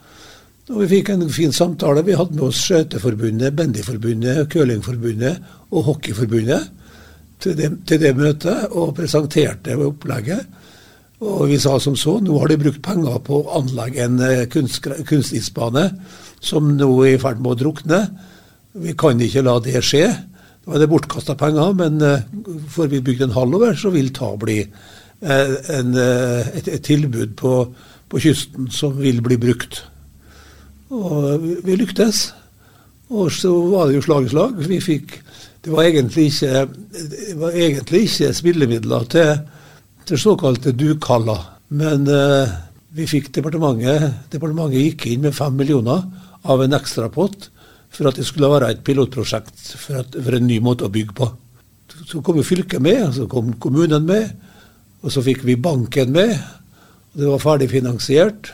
Og 0.69 0.83
Vi 0.83 0.87
fikk 0.87 1.09
en 1.09 1.29
fin 1.29 1.51
samtale. 1.51 2.03
Vi 2.05 2.15
hadde 2.15 2.37
med 2.37 2.45
oss 2.47 2.61
Skøyteforbundet, 2.67 3.55
Bandyforbundet, 3.55 4.45
Curlingforbundet 4.51 5.41
og 5.71 5.83
Hockeyforbundet 5.83 6.69
til 7.41 7.57
det, 7.57 7.71
til 7.89 8.01
det 8.01 8.15
møtet, 8.17 8.67
og 8.71 8.93
presenterte 8.95 9.75
opplegget. 9.75 10.45
Og 11.21 11.47
vi 11.51 11.59
sa 11.61 11.75
som 11.81 11.95
så, 11.97 12.15
nå 12.21 12.37
har 12.41 12.49
de 12.49 12.57
brukt 12.61 12.81
penger 12.85 13.19
på 13.25 13.41
å 13.41 13.59
anlegge 13.59 14.05
en 14.05 14.17
eh, 14.25 14.47
kunst, 14.49 14.87
kunstisbane 15.05 15.85
som 16.41 16.71
nå 16.77 16.89
er 17.05 17.15
i 17.15 17.21
ferd 17.21 17.41
med 17.41 17.53
å 17.53 17.59
drukne. 17.59 17.99
Vi 18.81 18.95
kan 18.97 19.21
ikke 19.21 19.43
la 19.45 19.59
det 19.61 19.83
skje. 19.85 20.07
Da 20.65 20.73
er 20.73 20.81
det 20.81 20.89
bortkasta 20.89 21.35
penger, 21.37 21.75
men 21.77 22.01
uh, 22.01 22.21
får 22.69 22.89
vi 22.89 23.03
bygd 23.05 23.27
en 23.27 23.35
hall 23.35 23.53
over, 23.57 23.73
så 23.77 23.89
vil 23.93 24.09
ta 24.13 24.31
bli 24.39 24.59
uh, 24.61 25.55
en, 25.73 25.95
et, 25.97 26.67
et, 26.67 26.81
tilbud 26.85 27.33
på, 27.37 27.53
på, 28.09 28.21
kysten 28.21 28.69
som 28.73 28.93
vil 28.97 29.21
bli 29.25 29.37
brukt. 29.41 29.81
Og 30.91 31.45
vi 31.65 31.77
lyktes. 31.79 32.29
Og 33.11 33.31
så 33.31 33.51
var 33.71 33.87
det 33.87 33.97
jo 33.97 34.05
slag 34.05 34.27
i 34.27 34.31
slag. 34.31 34.59
Vi 34.67 34.79
fikk 34.83 35.19
Det 35.61 35.69
var 35.69 35.83
egentlig 35.85 36.23
ikke, 36.31 36.67
var 37.37 37.51
egentlig 37.53 37.99
ikke 38.07 38.33
spillemidler 38.33 39.03
til, 39.13 39.41
til 40.09 40.17
såkalte 40.17 40.71
dukaller. 40.73 41.43
Men 41.69 42.07
eh, 42.09 42.53
vi 42.97 43.05
fikk 43.05 43.29
departementet 43.35 44.31
Departementet 44.33 44.81
gikk 44.81 45.05
inn 45.11 45.21
med 45.21 45.35
fem 45.37 45.53
millioner 45.53 46.01
av 46.49 46.63
en 46.63 46.73
ekstrapott 46.73 47.51
for 47.93 48.09
at 48.09 48.17
det 48.17 48.25
skulle 48.25 48.49
være 48.49 48.71
et 48.71 48.81
pilotprosjekt 48.87 49.61
for, 49.77 50.01
at, 50.01 50.17
for 50.17 50.39
en 50.39 50.47
ny 50.47 50.57
måte 50.63 50.87
å 50.87 50.91
bygge 50.91 51.13
på. 51.13 51.29
Så 52.09 52.23
kom 52.25 52.39
jo 52.39 52.47
fylket 52.47 52.81
med, 52.81 53.11
så 53.13 53.27
kom 53.29 53.53
kommunen 53.61 54.07
med, 54.07 54.31
og 55.03 55.13
så 55.13 55.21
fikk 55.21 55.45
vi 55.45 55.59
banken 55.61 56.09
med. 56.15 56.33
Det 57.13 57.27
var 57.27 57.43
ferdig 57.43 57.69
finansiert. 57.69 58.49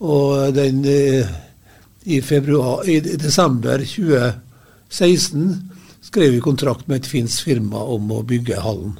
Og 0.00 0.54
den 0.56 0.80
eh, 0.88 1.28
i, 2.04 2.20
februar, 2.22 2.88
i 2.88 3.00
desember 3.00 3.78
2016 3.78 5.70
skrev 6.00 6.32
vi 6.32 6.40
kontrakt 6.40 6.88
med 6.88 7.02
et 7.02 7.10
finsk 7.10 7.44
firma 7.44 7.82
om 7.82 8.10
å 8.12 8.22
bygge 8.26 8.60
hallen. 8.60 8.96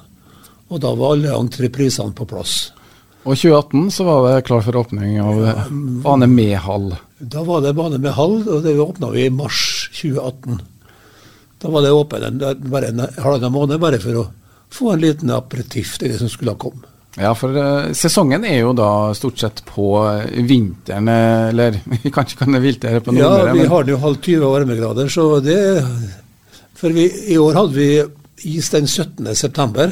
Og 0.70 0.82
da 0.82 0.92
var 0.94 1.16
alle 1.16 1.32
entreprisene 1.34 2.14
på 2.14 2.28
plass. 2.30 2.70
Og 3.24 3.34
i 3.34 3.40
2018 3.40 3.88
så 3.92 4.04
var 4.06 4.26
det 4.26 4.44
klar 4.48 4.62
for 4.64 4.80
åpning 4.80 5.18
av 5.20 5.40
ja, 5.44 5.54
bane 6.04 6.28
med 6.30 6.56
hall? 6.64 6.92
Da 7.18 7.42
var 7.44 7.64
det 7.64 7.74
bane 7.76 7.98
med 8.00 8.14
hall, 8.16 8.38
og 8.46 8.62
det 8.64 8.78
åpna 8.80 9.10
vi 9.12 9.26
i 9.26 9.32
mars 9.34 9.90
2018. 9.96 10.60
Da 11.60 11.72
var 11.72 11.84
det 11.84 11.92
åpent 11.92 12.44
bare 12.72 12.92
en 12.92 13.02
halvannen 13.20 13.52
måned, 13.52 13.80
bare 13.82 14.00
for 14.00 14.22
å 14.22 14.28
få 14.72 14.94
en 14.94 15.02
liten 15.02 15.32
aperitiff 15.34 15.98
til 16.00 16.12
det 16.12 16.20
som 16.22 16.30
skulle 16.32 16.54
ha 16.54 16.60
kommet. 16.60 16.89
Ja, 17.18 17.32
for 17.34 17.56
uh, 17.56 17.90
sesongen 17.96 18.44
er 18.46 18.60
jo 18.60 18.74
da 18.76 19.10
stort 19.18 19.40
sett 19.42 19.64
på 19.66 19.88
vinteren, 20.46 21.08
eh, 21.10 21.48
eller 21.50 21.80
vi 22.04 22.12
kan 22.14 22.54
det 22.54 22.62
viltere 22.62 23.02
på 23.02 23.14
Nordmøre? 23.14 23.48
Ja, 23.50 23.56
vi 23.56 23.70
har 23.72 23.90
jo 23.90 23.98
halv 24.04 24.20
20 24.22 24.52
varmegrader, 24.52 25.10
så 25.10 25.40
det 25.42 25.58
For 26.78 26.94
vi, 26.94 27.08
i 27.34 27.36
år 27.36 27.58
hadde 27.58 27.74
vi 27.74 27.90
is 28.48 28.70
den 28.72 28.86
17. 28.86 29.26
september. 29.36 29.90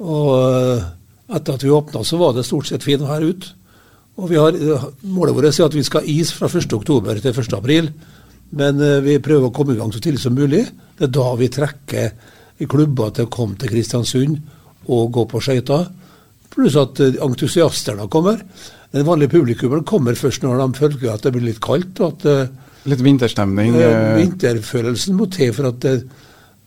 Og 0.00 0.32
uh, 0.32 0.88
etter 1.36 1.54
at 1.54 1.62
vi 1.62 1.70
åpna, 1.70 2.02
så 2.02 2.18
var 2.18 2.32
det 2.34 2.46
stort 2.48 2.66
sett 2.66 2.86
fint 2.86 3.04
vær 3.04 3.22
ute. 3.22 3.52
Og 4.18 4.32
vi 4.32 4.40
har, 4.40 4.56
Målet 5.06 5.36
vårt 5.36 5.52
er 5.52 5.68
at 5.68 5.76
vi 5.76 5.84
skal 5.86 6.02
ha 6.02 6.10
is 6.10 6.32
fra 6.34 6.48
1. 6.50 6.72
oktober 6.74 7.20
til 7.20 7.30
1. 7.30 7.54
april. 7.54 7.92
Men 8.58 8.80
uh, 8.80 8.98
vi 9.04 9.20
prøver 9.22 9.52
å 9.52 9.54
komme 9.54 9.76
i 9.76 9.78
gang 9.78 9.92
så 9.94 10.00
tidlig 10.02 10.24
som 10.24 10.34
mulig. 10.34 10.64
Det 10.98 11.06
er 11.06 11.14
da 11.14 11.28
vi 11.38 11.52
trekker 11.52 12.10
klubber 12.66 13.12
til 13.14 13.28
å 13.28 13.30
komme 13.30 13.60
til 13.60 13.70
Kristiansund 13.70 14.40
og 14.88 15.12
gå 15.14 15.24
på 15.28 15.40
skøyter. 15.44 15.86
Pluss 16.52 16.76
at 16.80 17.00
eh, 17.04 17.20
entusiastene 17.24 18.08
kommer. 18.10 18.40
Den 18.94 19.04
vanlige 19.06 19.34
publikummeren 19.36 19.86
kommer 19.88 20.16
først 20.16 20.44
når 20.44 20.62
de 20.62 20.80
føler 20.80 21.12
at 21.12 21.26
det 21.26 21.34
blir 21.34 21.48
litt 21.50 21.62
kaldt. 21.64 22.00
og 22.00 22.16
at 22.16 22.26
eh, 22.28 22.50
Litt 22.88 23.04
vinterstemning? 23.04 23.76
Eh, 23.76 24.16
vinterfølelsen 24.16 25.16
må 25.18 25.28
til 25.32 25.52
for 25.56 25.70
at 25.72 25.80
det, 25.84 25.96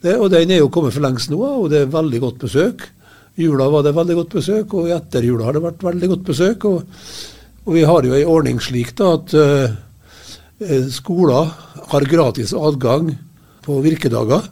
det, 0.04 0.18
Og 0.20 0.30
den 0.34 0.52
er 0.52 0.62
jo 0.62 0.70
kommet 0.74 0.94
for 0.94 1.06
lengst 1.06 1.32
nå, 1.34 1.40
og 1.42 1.70
det 1.74 1.86
er 1.86 1.94
veldig 1.94 2.22
godt 2.22 2.42
besøk. 2.46 2.88
Jula 3.40 3.70
var 3.72 3.86
det 3.88 3.96
veldig 3.96 4.18
godt 4.20 4.36
besøk, 4.38 4.74
og 4.76 4.92
etter 4.92 5.26
jula 5.26 5.48
har 5.48 5.56
det 5.56 5.64
vært 5.64 5.86
veldig 5.88 6.10
godt 6.14 6.26
besøk. 6.28 6.66
Og, 6.68 7.06
og 7.66 7.74
vi 7.78 7.86
har 7.88 8.06
jo 8.06 8.18
en 8.18 8.32
ordning 8.34 8.60
slik 8.62 8.92
da 9.00 9.14
at 9.16 9.34
uh, 9.38 10.82
skoler 10.92 11.54
har 11.94 12.10
gratis 12.12 12.52
adgang 12.54 13.14
på 13.64 13.78
virkedager 13.86 14.50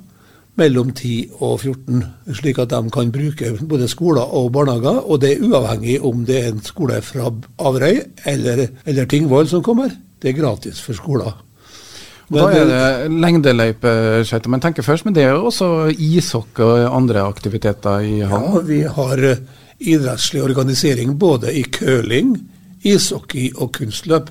mellom 0.59 0.91
10 0.93 1.39
og 1.39 1.59
14, 1.61 2.03
slik 2.37 2.59
at 2.61 2.71
de 2.73 2.93
kan 2.93 3.11
bruke 3.15 3.51
både 3.69 3.87
skoler 3.91 4.33
og 4.37 4.51
barnehager. 4.55 5.03
Og 5.09 5.21
det 5.23 5.33
er 5.33 5.45
uavhengig 5.47 5.99
om 6.05 6.25
det 6.27 6.39
er 6.43 6.49
en 6.51 6.63
skole 6.63 7.01
fra 7.05 7.31
Averøy 7.59 8.01
eller, 8.29 8.65
eller 8.85 9.09
Tingvoll 9.09 9.49
som 9.49 9.63
kommer. 9.65 9.93
Det 10.19 10.31
er 10.31 10.41
gratis 10.41 10.81
for 10.83 10.97
skoler. 10.97 11.37
Men, 12.29 12.43
da 12.43 12.49
er 12.53 12.67
det 12.69 13.21
lengdeløypeskøyter 13.23 14.51
man 14.53 14.61
tenker 14.61 14.85
først, 14.85 15.07
men 15.07 15.15
det 15.15 15.23
er 15.25 15.33
jo 15.33 15.47
også 15.49 15.69
ishockey 15.97 16.61
og 16.61 16.97
andre 16.99 17.23
aktiviteter 17.25 18.05
i 18.05 18.19
hallen? 18.21 18.53
Ja, 18.53 18.61
vi 18.67 18.81
har 18.85 19.23
eh, 19.31 19.41
idrettslig 19.79 20.43
organisering 20.45 21.15
både 21.19 21.55
i 21.57 21.63
curling, 21.63 22.35
ishockey 22.85 23.49
og 23.55 23.71
kunstløp. 23.79 24.29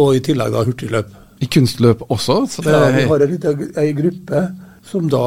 Og 0.00 0.16
i 0.16 0.22
tillegg 0.24 0.54
da 0.54 0.64
hurtigløp. 0.64 1.12
I 1.44 1.48
kunstløp 1.50 2.06
også? 2.08 2.40
ja, 2.64 2.80
vi 2.94 3.04
har 3.10 3.24
en 3.26 3.96
gruppe 4.00 4.42
som 4.90 5.08
da 5.10 5.24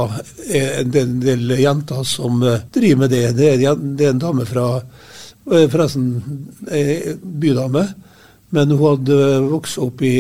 er 0.52 0.82
en 0.82 1.20
del 1.24 1.54
jenter 1.60 2.04
som 2.08 2.42
eh, 2.44 2.64
driver 2.74 3.04
med 3.04 3.14
det. 3.14 3.26
Det 3.38 3.52
er, 3.54 3.76
det 3.80 4.08
er 4.08 4.16
en 4.16 4.24
dame 4.24 4.46
fra 4.48 4.66
eh, 4.80 5.68
Forresten 5.72 6.10
ei 6.72 7.16
bydame. 7.22 7.86
Men 8.54 8.70
hun 8.76 8.84
hadde 8.84 9.20
vokst 9.48 9.80
opp 9.82 10.04
i 10.06 10.14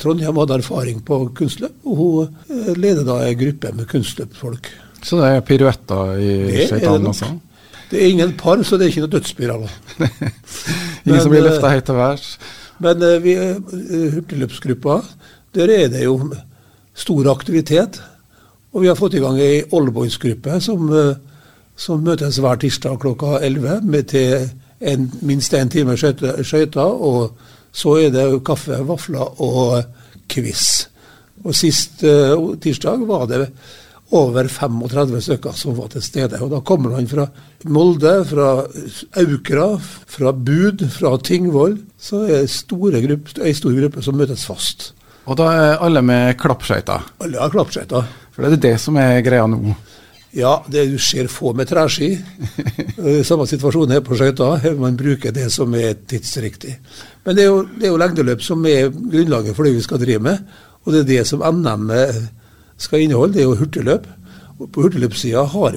Trondheim 0.00 0.36
og 0.36 0.46
hadde 0.46 0.60
erfaring 0.62 1.02
på 1.04 1.18
kunstløp. 1.36 1.74
Og 1.84 1.98
hun 2.00 2.38
eh, 2.48 2.72
leder 2.78 3.04
da 3.06 3.18
en 3.26 3.40
gruppe 3.42 3.74
med 3.76 3.90
kunstløpfolk. 3.90 4.70
Så 5.02 5.20
det 5.20 5.34
er 5.34 5.44
piruetter 5.46 6.16
i 6.22 6.30
skøytene 6.70 7.12
også? 7.12 7.34
Det 7.90 8.00
er 8.02 8.10
ingen 8.10 8.32
par, 8.38 8.58
så 8.66 8.78
det 8.78 8.86
er 8.86 8.94
ikke 8.94 9.04
noe 9.04 9.12
dødsspiraler. 9.12 9.74
ingen 10.00 11.12
men, 11.12 11.20
som 11.22 11.30
blir 11.30 11.44
løfta 11.44 11.70
høyt 11.70 11.86
til 11.86 11.98
værs? 11.98 12.32
Men 12.82 13.04
vi, 13.22 13.36
hurtigløpsgruppa, 14.16 14.96
der 15.54 15.70
er 15.70 15.92
det 15.92 16.02
jo 16.02 16.16
stor 16.96 17.30
aktivitet. 17.30 18.00
Og 18.76 18.82
vi 18.84 18.90
har 18.90 18.98
fått 18.98 19.14
i 19.16 19.22
gang 19.22 19.38
ei 19.40 19.62
oldboys-gruppe 19.72 20.58
som, 20.60 20.90
eh, 20.92 21.16
som, 21.80 22.02
møtes 22.04 22.36
hver 22.36 22.58
tirsdag 22.60 22.98
klokka 23.00 23.38
11 23.40 23.80
med 23.88 24.10
til 24.12 24.50
en, 24.80 25.06
minst 25.22 25.54
én 25.56 25.70
time 25.72 25.96
skøyter. 25.96 26.92
Og 26.92 27.32
så 27.72 27.94
er 27.96 28.10
det 28.12 28.44
kaffe, 28.44 28.76
vafler 28.84 29.40
og 29.40 29.82
quiz. 30.28 30.88
Og 31.44 31.54
sist 31.54 32.04
uh, 32.04 32.56
tirsdag 32.60 33.06
var 33.08 33.26
det 33.30 33.46
over 34.16 34.48
35 34.48 35.20
stykker 35.22 35.56
som 35.56 35.76
var 35.76 35.88
til 35.88 36.02
stede. 36.02 36.40
Og 36.40 36.50
da 36.50 36.60
kommer 36.60 36.90
man 36.90 37.08
fra 37.08 37.26
Molde, 37.64 38.24
fra 38.28 38.66
Aukra, 39.22 39.78
fra 40.06 40.32
Bud, 40.32 40.84
fra 40.90 41.16
Tingvoll. 41.16 41.78
Så 41.98 42.24
er 42.26 42.44
det 42.44 42.44
ei 42.44 43.56
stor 43.56 43.80
gruppe 43.80 44.02
som 44.02 44.16
møtes 44.16 44.46
fast. 44.46 44.92
Og 45.26 45.34
da 45.38 45.50
er 45.50 45.82
alle 45.82 46.02
med 46.06 46.36
klappskøyter? 46.38 47.10
Alle 47.24 47.42
har 47.42 47.50
klappskøyter. 47.50 48.08
For 48.34 48.46
det 48.46 48.58
er 48.58 48.64
det 48.68 48.74
som 48.82 48.98
er 49.00 49.22
greia 49.26 49.46
nå? 49.50 49.74
Ja, 50.36 50.58
det 50.68 50.84
du 50.90 50.98
ser 51.00 51.30
få 51.32 51.54
med 51.56 51.70
treski. 51.70 52.14
Eh, 52.96 53.20
samme 53.28 53.44
situasjon 53.44 53.90
her 53.92 54.00
på 54.00 54.16
skøyter. 54.16 54.62
Man 54.80 54.96
bruker 54.96 55.34
det 55.34 55.50
som 55.52 55.74
er 55.76 55.98
tidsriktig. 56.08 56.78
Men 57.26 57.36
det 57.36 57.42
er, 57.44 57.50
jo, 57.50 57.58
det 57.76 57.84
er 57.84 57.92
jo 57.92 57.98
lengdeløp 58.00 58.40
som 58.42 58.64
er 58.66 58.88
grunnlaget 58.88 59.52
for 59.56 59.68
det 59.68 59.74
vi 59.76 59.82
skal 59.84 60.00
drive 60.00 60.22
med. 60.24 60.54
Og 60.86 60.94
det 60.94 61.02
er 61.02 61.10
det 61.10 61.26
som 61.28 61.44
NM 61.44 61.92
skal 62.80 63.04
inneholde, 63.04 63.34
det 63.36 63.42
er 63.42 63.50
jo 63.50 63.58
hurtigløp. 63.60 64.06
Og 64.56 64.70
på 64.72 64.86
hurtigløpssida 64.86 65.44
har, 65.52 65.76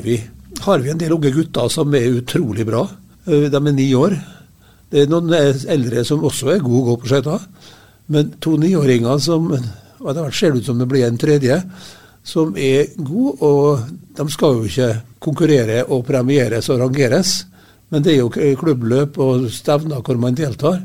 har 0.63 0.85
vi 0.85 0.93
en 0.93 1.01
del 1.01 1.17
unge 1.17 1.33
gutter 1.35 1.67
som 1.73 1.95
er 1.99 2.21
utrolig 2.21 2.65
bra. 2.69 2.85
Eh, 3.27 3.49
de 3.51 3.59
er 3.59 3.75
ni 3.75 3.89
år. 3.97 4.15
Det 4.89 5.03
er 5.03 5.11
noen 5.11 5.35
eldre 5.35 6.05
som 6.07 6.23
også 6.25 6.55
er 6.55 6.63
gode 6.63 6.81
å 6.81 6.87
gå 6.93 6.97
på 7.03 7.11
skøyter. 7.11 7.43
Men 8.09 8.33
to 8.41 8.55
niåringer 8.57 9.21
som 9.21 9.51
og 9.99 10.15
det 10.15 10.29
ser 10.35 10.55
ut 10.55 10.65
som 10.65 10.79
det 10.79 10.87
blir 10.89 11.07
en 11.07 11.19
tredje, 11.19 11.59
som 12.23 12.55
er 12.57 12.93
god, 12.95 13.41
og 13.43 13.79
de 14.15 14.25
skal 14.31 14.55
jo 14.59 14.69
ikke 14.69 14.89
konkurrere 15.23 15.81
og 15.87 16.05
premieres 16.07 16.69
og 16.71 16.79
rangeres. 16.83 17.33
Men 17.89 18.05
det 18.05 18.13
er 18.13 18.21
jo 18.21 18.55
klubbløp 18.59 19.17
og 19.19 19.49
stevner 19.51 20.03
hvor 20.05 20.19
man 20.21 20.37
deltar. 20.37 20.79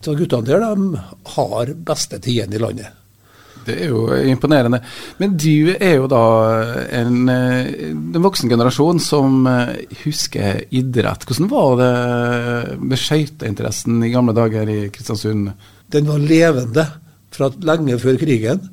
Så 0.00 0.14
guttene 0.16 0.46
der 0.46 0.62
de 0.64 1.02
har 1.34 1.74
beste 1.74 2.20
tidene 2.22 2.56
i 2.56 2.62
landet. 2.62 2.99
Det 3.70 3.86
er 3.86 3.92
jo 3.92 4.04
imponerende. 4.32 4.80
Men 5.22 5.36
du 5.38 5.72
er 5.76 5.96
jo 5.96 6.08
da 6.10 6.24
en, 7.00 7.28
en 7.30 8.24
voksen 8.24 8.50
generasjon 8.50 9.00
som 9.02 9.44
husker 10.04 10.64
idrett. 10.70 11.26
Hvordan 11.28 11.50
var 11.52 11.76
det 11.80 12.80
med 12.82 13.00
skøyteinteressen 13.00 14.02
i 14.06 14.12
gamle 14.14 14.34
dager 14.36 14.68
i 14.70 14.80
Kristiansund? 14.92 15.52
Den 15.90 16.10
var 16.10 16.22
levende 16.22 16.86
fra 17.34 17.50
lenge 17.64 17.98
før 18.02 18.18
krigen. 18.20 18.66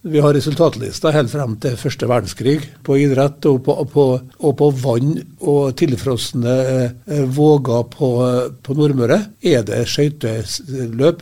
Vi 0.00 0.20
har 0.24 0.32
resultatlista 0.32 1.10
helt 1.12 1.28
frem 1.28 1.58
til 1.60 1.76
første 1.76 2.06
verdenskrig 2.08 2.56
på 2.86 2.96
idrett, 3.02 3.44
og 3.50 3.58
på, 3.66 3.74
på, 3.92 4.04
og 4.16 4.54
på 4.56 4.68
vann 4.80 5.10
og 5.44 5.74
tilfrosne 5.76 6.54
eh, 6.72 7.26
våger 7.28 7.84
på, 7.92 8.08
på 8.64 8.76
Nordmøre 8.78 9.18
er 9.44 9.66
det 9.68 9.82
skøyteløp. 9.92 11.20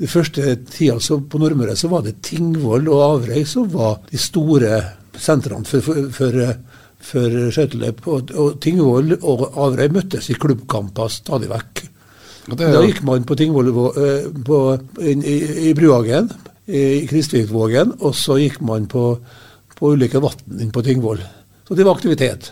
Den 0.00 0.10
første 0.10 0.56
tida 0.66 1.18
på 1.30 1.38
Nordmøre 1.38 1.76
så 1.78 1.88
var 1.92 2.02
det 2.02 2.18
Tingvoll 2.26 2.88
og 2.90 3.02
Averøy 3.04 3.44
som 3.46 3.68
var 3.70 4.00
de 4.10 4.18
store 4.18 4.80
sentrene 5.14 5.68
for, 5.68 5.84
for, 5.84 6.08
for, 6.16 6.38
for 6.98 7.36
skøyteløp. 7.54 8.02
Og, 8.10 8.32
og 8.34 8.56
Tingvoll 8.64 9.14
og 9.20 9.44
Averøy 9.52 9.92
møttes 9.94 10.30
i 10.32 10.38
klubbkamper 10.38 11.12
stadig 11.14 11.50
vekk. 11.52 11.84
Da 12.58 12.82
gikk 12.84 13.04
man 13.06 13.24
på 13.24 13.38
Tingvoll 13.38 13.70
eh, 13.70 14.26
på, 14.44 14.58
i, 15.00 15.14
i, 15.14 15.38
i 15.70 15.76
Bruhagen 15.78 16.28
i 16.64 17.04
Kristvikvågen, 17.08 17.94
og 18.00 18.14
så 18.16 18.38
gikk 18.40 18.58
man 18.64 18.88
på, 18.90 19.06
på 19.76 19.94
ulike 19.94 20.20
vann 20.20 20.72
på 20.72 20.84
Tingvoll. 20.84 21.22
Så 21.68 21.76
det 21.76 21.86
var 21.86 21.96
aktivitet. 21.96 22.50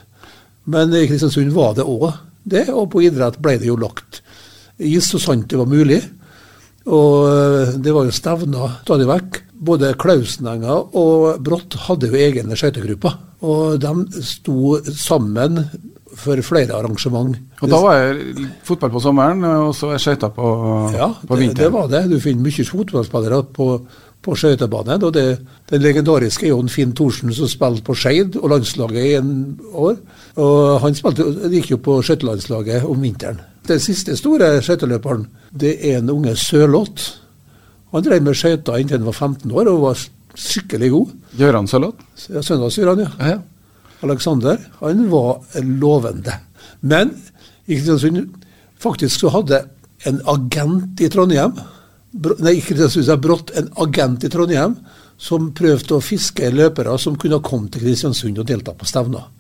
Men 0.70 0.94
i 0.94 1.06
Kristiansund 1.10 1.50
var 1.56 1.74
det 1.76 1.88
òg 1.88 2.10
det, 2.44 2.68
og 2.70 2.90
på 2.92 3.02
idrett 3.06 3.38
ble 3.42 3.58
det 3.58 3.68
jo 3.68 3.78
lagt 3.80 4.22
is 4.82 5.10
så 5.10 5.18
sant 5.20 5.50
det 5.50 5.58
var 5.58 5.70
mulig. 5.70 6.00
Og 6.90 7.16
eh, 7.28 7.74
det 7.82 7.94
var 7.94 8.08
jo 8.08 8.16
stevner 8.16 8.76
stadig 8.82 9.08
vekk. 9.10 9.40
Både 9.62 9.92
Klausenenga 9.94 10.74
og 10.98 11.42
Brått 11.44 11.76
hadde 11.86 12.10
jo 12.10 12.18
egne 12.18 12.58
skøytegrupper. 12.58 13.18
Og 13.46 13.78
de 13.82 14.22
sto 14.26 14.78
sammen 14.90 15.60
for 16.18 16.42
flere 16.44 16.76
arrangement. 16.76 17.36
Og 17.62 17.70
Da 17.70 17.80
var 17.80 18.00
det 18.12 18.48
fotball 18.66 18.90
på 18.92 19.00
sommeren, 19.00 19.44
og 19.44 19.74
så 19.76 19.94
skøyter 19.96 20.32
på, 20.34 20.48
ja, 20.92 21.08
på 21.26 21.38
vinteren? 21.38 21.56
Ja, 21.56 21.64
det 21.64 21.72
var 21.72 21.88
det. 21.92 22.02
Du 22.10 22.18
finner 22.20 22.44
mye 22.44 22.66
fotballspillere 22.68 23.42
på, 23.54 23.68
på 24.22 24.34
skøytebanen. 24.38 25.02
Og 25.02 25.14
det, 25.14 25.26
den 25.70 25.82
legendariske 25.82 26.48
Jon 26.48 26.70
Finn 26.72 26.94
Thorsen 26.96 27.32
som 27.34 27.50
spilte 27.50 27.84
på 27.86 27.96
Skeid 27.98 28.38
og 28.40 28.50
landslaget 28.54 29.02
i 29.02 29.14
en 29.18 29.32
år. 29.72 29.96
Og 30.42 30.80
Han 30.80 30.94
spilte, 30.98 31.26
gikk 31.52 31.72
jo 31.74 31.80
på 31.82 31.98
skøytelandslaget 32.02 32.86
om 32.88 33.02
vinteren. 33.02 33.40
Den 33.68 33.80
siste 33.80 34.16
store 34.18 34.56
skøyteløperen, 34.62 35.26
det 35.54 35.76
er 35.90 36.00
en 36.00 36.10
unge 36.10 36.36
Sørloth. 36.36 37.18
Han 37.92 38.04
drev 38.04 38.22
med 38.24 38.38
skøyter 38.38 38.80
inntil 38.80 38.98
han 39.02 39.06
var 39.06 39.18
15 39.18 39.50
år 39.52 39.70
og 39.70 39.82
var 39.82 40.04
skikkelig 40.34 40.90
god. 40.90 41.16
Gøran 41.38 41.68
Sørloth? 41.68 42.06
Søndags 42.16 42.78
Gøran, 42.78 43.04
ja. 43.04 43.32
ja. 43.34 43.38
Alexander, 44.02 44.56
han 44.80 45.04
var 45.10 45.42
lovende. 45.62 46.34
Men 46.80 47.12
i 47.66 47.76
Kristiansund 47.76 48.32
faktisk 48.82 49.20
så 49.20 49.30
hadde 49.30 49.62
en 50.08 50.18
agent 50.26 51.00
i 51.00 51.08
Trondheim 51.12 51.54
Nei, 52.12 52.58
ikke 52.58 52.74
Kristiansund, 52.74 53.22
Brått, 53.24 53.54
en 53.56 53.70
agent 53.80 54.24
i 54.26 54.30
Trondheim 54.32 54.76
som 55.22 55.52
prøvde 55.56 55.96
å 55.96 56.04
fiske 56.04 56.50
løpere 56.52 56.96
som 57.00 57.16
kunne 57.16 57.38
ha 57.38 57.44
kommet 57.44 57.72
til 57.72 57.86
Kristiansund 57.86 58.40
og 58.42 58.48
delta 58.48 58.74
på 58.76 58.88
stevner. 58.88 59.30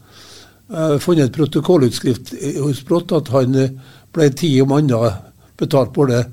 Uh, 0.72 0.96
funnet 1.02 1.28
et 1.28 1.36
protokollutskrift 1.36 2.32
hos 2.62 2.80
Brått 2.88 3.12
at 3.12 3.28
han 3.34 3.58
ble 4.12 4.28
ti 4.36 4.54
om 4.62 4.72
annet 4.72 5.20
betalt 5.60 5.92
både, 5.94 6.24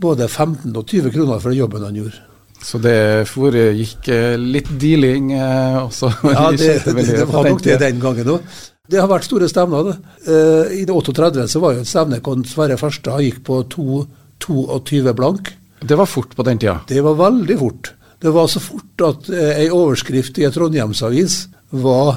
både 0.00 0.28
15 0.28 0.74
og 0.74 0.86
20 0.88 1.14
kroner 1.14 1.42
for 1.42 1.54
jobben 1.54 1.86
han 1.86 1.98
gjorde. 2.02 2.22
Så 2.64 2.80
det 2.80 3.26
foregikk 3.28 4.08
eh, 4.08 4.36
litt 4.40 4.70
dealing 4.80 5.34
eh, 5.36 5.80
også? 5.82 6.08
Ja, 6.32 6.46
det, 6.52 6.78
det, 6.86 6.94
det 7.10 7.26
var 7.28 7.44
nok 7.48 7.64
det 7.64 7.76
den 7.82 8.00
gangen 8.00 8.30
òg. 8.36 8.54
Det 8.88 9.00
har 9.00 9.08
vært 9.08 9.26
store 9.26 9.48
stevner. 9.48 9.94
Uh, 10.26 10.72
I 10.72 10.84
det 10.84 10.92
38 10.92 11.46
så 11.48 11.60
var 11.60 11.76
jo 11.76 11.84
et 11.84 11.88
stevne 11.88 12.20
hvor 12.24 12.40
Sverre 12.48 12.76
Farstad 12.80 13.22
gikk 13.24 13.42
på 13.46 13.62
22 13.72 15.14
blank. 15.16 15.52
Det 15.84 15.98
var 16.00 16.08
fort 16.08 16.36
på 16.36 16.46
den 16.46 16.60
tida? 16.60 16.78
Det 16.88 17.02
var 17.04 17.18
veldig 17.18 17.58
fort. 17.60 17.92
Det 18.24 18.32
var 18.32 18.46
så 18.48 18.62
fort 18.62 19.04
at 19.04 19.26
uh, 19.28 19.40
ei 19.52 19.66
overskrift 19.68 20.38
i 20.40 20.46
et 20.48 20.54
Trondhjemsavis 20.56 21.42
var 21.84 22.14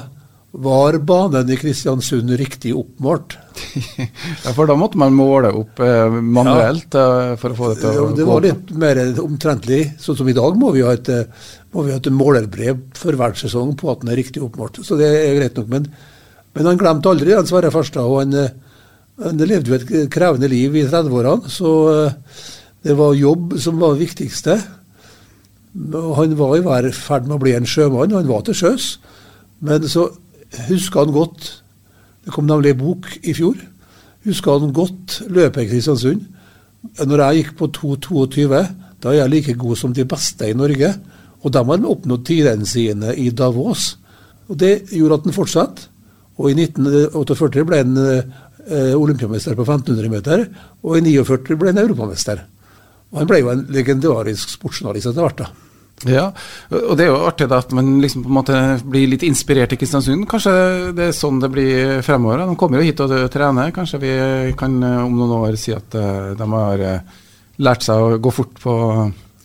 var 0.50 0.96
banen 0.98 1.50
i 1.50 1.56
Kristiansund 1.56 2.30
riktig 2.30 2.72
oppmålt? 2.76 3.36
ja, 4.44 4.52
For 4.54 4.66
da 4.66 4.76
måtte 4.78 4.98
man 5.00 5.12
måle 5.16 5.50
opp 5.54 5.80
eh, 5.84 6.18
manuelt 6.24 6.94
ja. 6.96 7.04
eh, 7.32 7.34
for 7.40 7.52
å 7.52 7.58
få 7.58 7.68
det 7.72 7.82
til 7.82 7.90
å 7.90 7.92
gå 7.92 8.06
opp? 8.06 8.16
Det 8.16 8.28
var 8.28 8.46
litt 8.46 8.70
mer 8.80 9.00
omtrentlig. 9.22 9.80
Sånn 10.00 10.18
som 10.18 10.30
i 10.30 10.36
dag 10.36 10.56
må 10.58 10.72
vi 10.74 10.84
ha 10.86 10.94
et, 10.96 11.10
eh, 11.12 11.50
må 11.76 11.84
vi 11.84 11.92
ha 11.92 12.00
et 12.00 12.10
målerbrev 12.14 12.80
for 12.96 13.18
hver 13.18 13.36
sesong 13.38 13.74
på 13.78 13.92
at 13.92 14.02
den 14.02 14.14
er 14.14 14.20
riktig 14.22 14.42
oppmålt. 14.44 14.80
Så 14.86 14.96
det 15.00 15.10
er 15.12 15.36
greit 15.36 15.58
nok. 15.60 15.68
Men, 15.74 15.90
men 16.56 16.70
han 16.72 16.80
glemte 16.80 17.12
aldri 17.12 17.36
han 17.36 17.48
Sverre 17.48 17.72
Farstad. 17.74 18.08
og 18.08 18.22
han, 18.22 18.32
eh, 18.34 18.86
han 19.26 19.44
levde 19.44 19.74
jo 19.74 19.76
et 19.76 20.14
krevende 20.14 20.48
liv 20.48 20.80
i 20.80 20.86
30-årene, 20.88 21.52
så 21.52 21.74
eh, 21.92 22.46
det 22.86 22.94
var 22.98 23.16
jobb 23.18 23.56
som 23.58 23.80
var 23.80 23.94
det 23.94 24.06
viktigste. 24.06 24.58
Han 26.18 26.36
var 26.38 26.56
i 26.58 26.92
ferd 26.94 27.26
med 27.26 27.36
å 27.36 27.42
bli 27.42 27.54
en 27.56 27.68
sjømann, 27.68 28.14
han 28.14 28.30
var 28.30 28.44
til 28.46 28.56
sjøs. 28.56 28.98
Men 29.60 29.86
så 29.90 30.08
husker 30.68 31.04
han 31.04 31.12
godt 31.12 31.62
Det 32.24 32.34
kom 32.34 32.44
nemlig 32.44 32.74
en 32.74 32.80
bok 32.82 33.06
i 33.24 33.32
fjor. 33.32 33.56
Husker 34.26 34.58
han 34.58 34.72
godt 34.76 35.22
løpet 35.32 35.62
i 35.62 35.68
Kristiansund. 35.70 36.26
Når 37.00 37.22
jeg 37.22 37.38
gikk 37.38 37.54
på 37.56 37.68
2,22, 37.72 38.58
da 39.00 39.08
er 39.08 39.22
jeg 39.22 39.32
like 39.32 39.54
god 39.56 39.78
som 39.80 39.94
de 39.96 40.04
beste 40.04 40.44
i 40.44 40.56
Norge. 40.56 40.90
Og 41.40 41.54
de 41.54 41.62
har 41.70 41.86
oppnådd 41.88 42.26
tidene 42.28 42.68
sine 42.68 43.14
i 43.16 43.30
Davos. 43.30 43.94
Og 44.48 44.58
Det 44.60 44.92
gjorde 44.92 45.14
at 45.14 45.24
han 45.24 45.38
fortsatte. 45.38 45.88
Og 46.36 46.50
i 46.50 46.58
1948 46.66 47.64
ble 47.64 47.80
han 47.80 47.96
eh, 47.98 48.92
olympiamester 48.94 49.56
på 49.56 49.64
1500 49.64 50.12
meter, 50.12 50.44
og 50.84 50.98
i 50.98 51.16
49 51.16 51.56
ble 51.56 51.72
han 51.72 51.80
europamester. 51.82 52.44
Og 53.12 53.22
Han 53.22 53.30
ble 53.30 53.40
jo 53.40 53.50
en 53.52 53.64
legendarisk 53.72 54.52
sportsjournalist 54.58 55.10
etter 55.10 55.24
hvert. 55.24 55.42
da. 55.44 55.68
Ja, 56.06 56.28
og 56.70 56.92
det 56.98 57.08
er 57.08 57.10
jo 57.10 57.22
artig 57.26 57.48
da 57.50 57.58
at 57.58 57.72
man 57.74 57.96
liksom 58.02 58.22
på 58.22 58.30
en 58.30 58.36
måte 58.36 58.58
blir 58.86 59.08
litt 59.10 59.24
inspirert 59.26 59.72
i 59.74 59.78
Kristiansund. 59.80 60.28
Kanskje 60.30 60.52
det 60.94 61.08
er 61.08 61.16
sånn 61.16 61.40
det 61.42 61.50
blir 61.50 62.02
fremover. 62.06 62.44
De 62.46 62.58
kommer 62.58 62.78
jo 62.78 62.86
hit 62.86 63.02
og 63.02 63.14
trener. 63.34 63.72
Kanskje 63.74 64.02
vi 64.04 64.12
kan 64.58 64.76
eh, 64.84 65.00
om 65.02 65.16
noen 65.18 65.34
år 65.40 65.58
si 65.58 65.74
at 65.74 65.96
eh, 65.98 66.36
de 66.38 66.48
har 66.52 66.84
eh, 66.86 67.16
lært 67.64 67.86
seg 67.86 67.98
å 67.98 68.20
gå 68.22 68.34
fort 68.34 68.62
på 68.62 68.76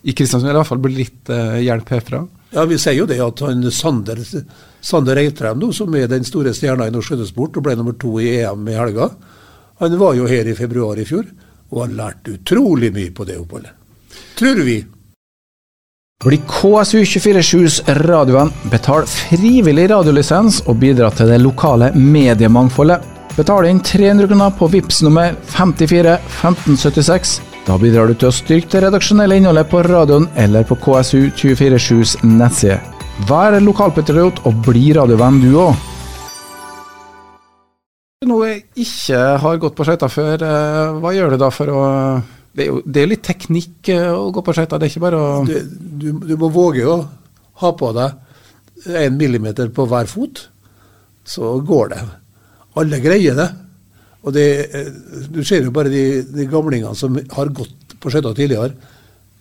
i 0.04 0.14
Kristiansund, 0.14 0.50
eller 0.50 0.60
i 0.60 0.62
hvert 0.62 0.70
fall 0.74 0.84
bli 0.84 0.98
litt 0.98 1.30
hjelp 1.64 1.92
herfra. 1.96 2.20
Ja, 2.54 2.66
Vi 2.70 2.78
sier 2.78 2.98
jo 2.98 3.06
det 3.10 3.22
at 3.24 3.40
han 3.42 3.64
Sander, 3.72 4.20
Sander 4.84 5.22
Eitrheim, 5.22 5.64
som 5.74 5.96
er 5.96 6.12
den 6.12 6.28
store 6.28 6.52
stjerna 6.54 6.90
i 6.90 6.94
norsk 6.94 7.14
skøytesport 7.14 7.56
og 7.58 7.66
ble 7.66 7.78
nummer 7.80 7.96
to 7.98 8.18
i 8.22 8.36
EM 8.44 8.68
i 8.68 8.76
helga, 8.76 9.08
han 9.80 9.96
var 9.98 10.14
jo 10.20 10.28
her 10.30 10.52
i 10.52 10.58
februar 10.60 11.00
i 11.00 11.08
fjor, 11.08 11.24
og 11.74 11.88
han 11.88 11.96
lærte 11.98 12.38
utrolig 12.38 12.94
mye 12.94 13.14
på 13.14 13.26
det 13.28 13.38
oppholdet. 13.42 13.74
Tror 14.38 14.62
vi. 14.66 14.78
Bli 16.24 16.38
KSU247s 16.48 17.82
radiovenn, 18.00 18.54
betal 18.72 19.04
frivillig 19.10 19.90
radiolisens 19.92 20.62
og 20.72 20.78
bidra 20.80 21.10
til 21.12 21.34
det 21.34 21.42
lokale 21.44 21.90
mediemangfoldet. 21.98 23.10
Betal 23.34 23.68
inn 23.68 23.82
300 23.84 24.30
kroner 24.30 24.54
på 24.56 24.70
VIPS 24.72 25.02
nummer 25.04 25.34
54 25.52 26.14
1576. 26.22 27.34
Da 27.68 27.78
bidrar 27.82 28.08
du 28.08 28.16
til 28.16 28.30
å 28.30 28.36
styrke 28.36 28.72
det 28.72 28.86
redaksjonelle 28.86 29.40
innholdet 29.40 29.70
på 29.72 29.82
radioen 29.88 30.30
eller 30.40 30.68
på 30.68 30.78
KSU247s 30.84 32.22
nettside. 32.28 32.80
Vær 33.28 33.60
lokalpatriot 33.62 34.46
og 34.48 34.64
bli 34.68 34.94
radiovenn 34.96 35.42
du 35.44 35.58
òg. 35.66 35.93
Noe 38.30 38.50
jeg 38.50 38.64
ikke 38.86 39.20
har 39.44 39.60
gått 39.62 39.76
på 39.78 39.86
skøyter 39.88 40.12
før, 40.12 40.46
eh, 40.48 41.00
hva 41.02 41.12
gjør 41.16 41.34
du 41.34 41.42
da 41.42 41.50
for 41.54 41.74
å 41.74 41.84
det 42.54 42.68
er 42.68 42.70
jo 42.70 42.82
det 42.86 43.02
er 43.02 43.10
litt 43.10 43.24
teknikk 43.26 43.90
eh, 43.90 44.10
å 44.14 44.30
gå 44.34 44.44
på 44.46 44.54
skøyter, 44.54 44.78
det 44.78 44.88
er 44.88 44.94
ikke 44.94 45.06
bare 45.08 45.20
å 45.20 45.30
du, 45.48 45.56
du, 45.74 46.08
du, 46.22 46.34
må 46.38 46.52
våge 46.54 46.86
å 46.86 47.00
ha 47.64 47.72
på 47.78 47.90
deg 47.98 48.94
en 49.04 49.18
millimeter 49.18 49.72
på 49.74 49.86
hver 49.90 50.10
fot, 50.12 50.44
så 51.26 51.56
går 51.66 51.94
det. 51.94 52.02
Alle 52.80 53.00
greier 53.02 53.38
det. 53.38 53.48
Og 54.24 54.36
det, 54.36 54.48
eh, 54.76 54.92
Du 55.32 55.44
ser 55.44 55.64
jo 55.64 55.72
bare 55.72 55.90
de, 55.90 56.22
de 56.24 56.46
gamlingene 56.52 56.96
som 56.96 57.16
har 57.16 57.50
gått 57.56 57.98
på 58.00 58.12
skøyter 58.12 58.36
tidligere. 58.36 58.76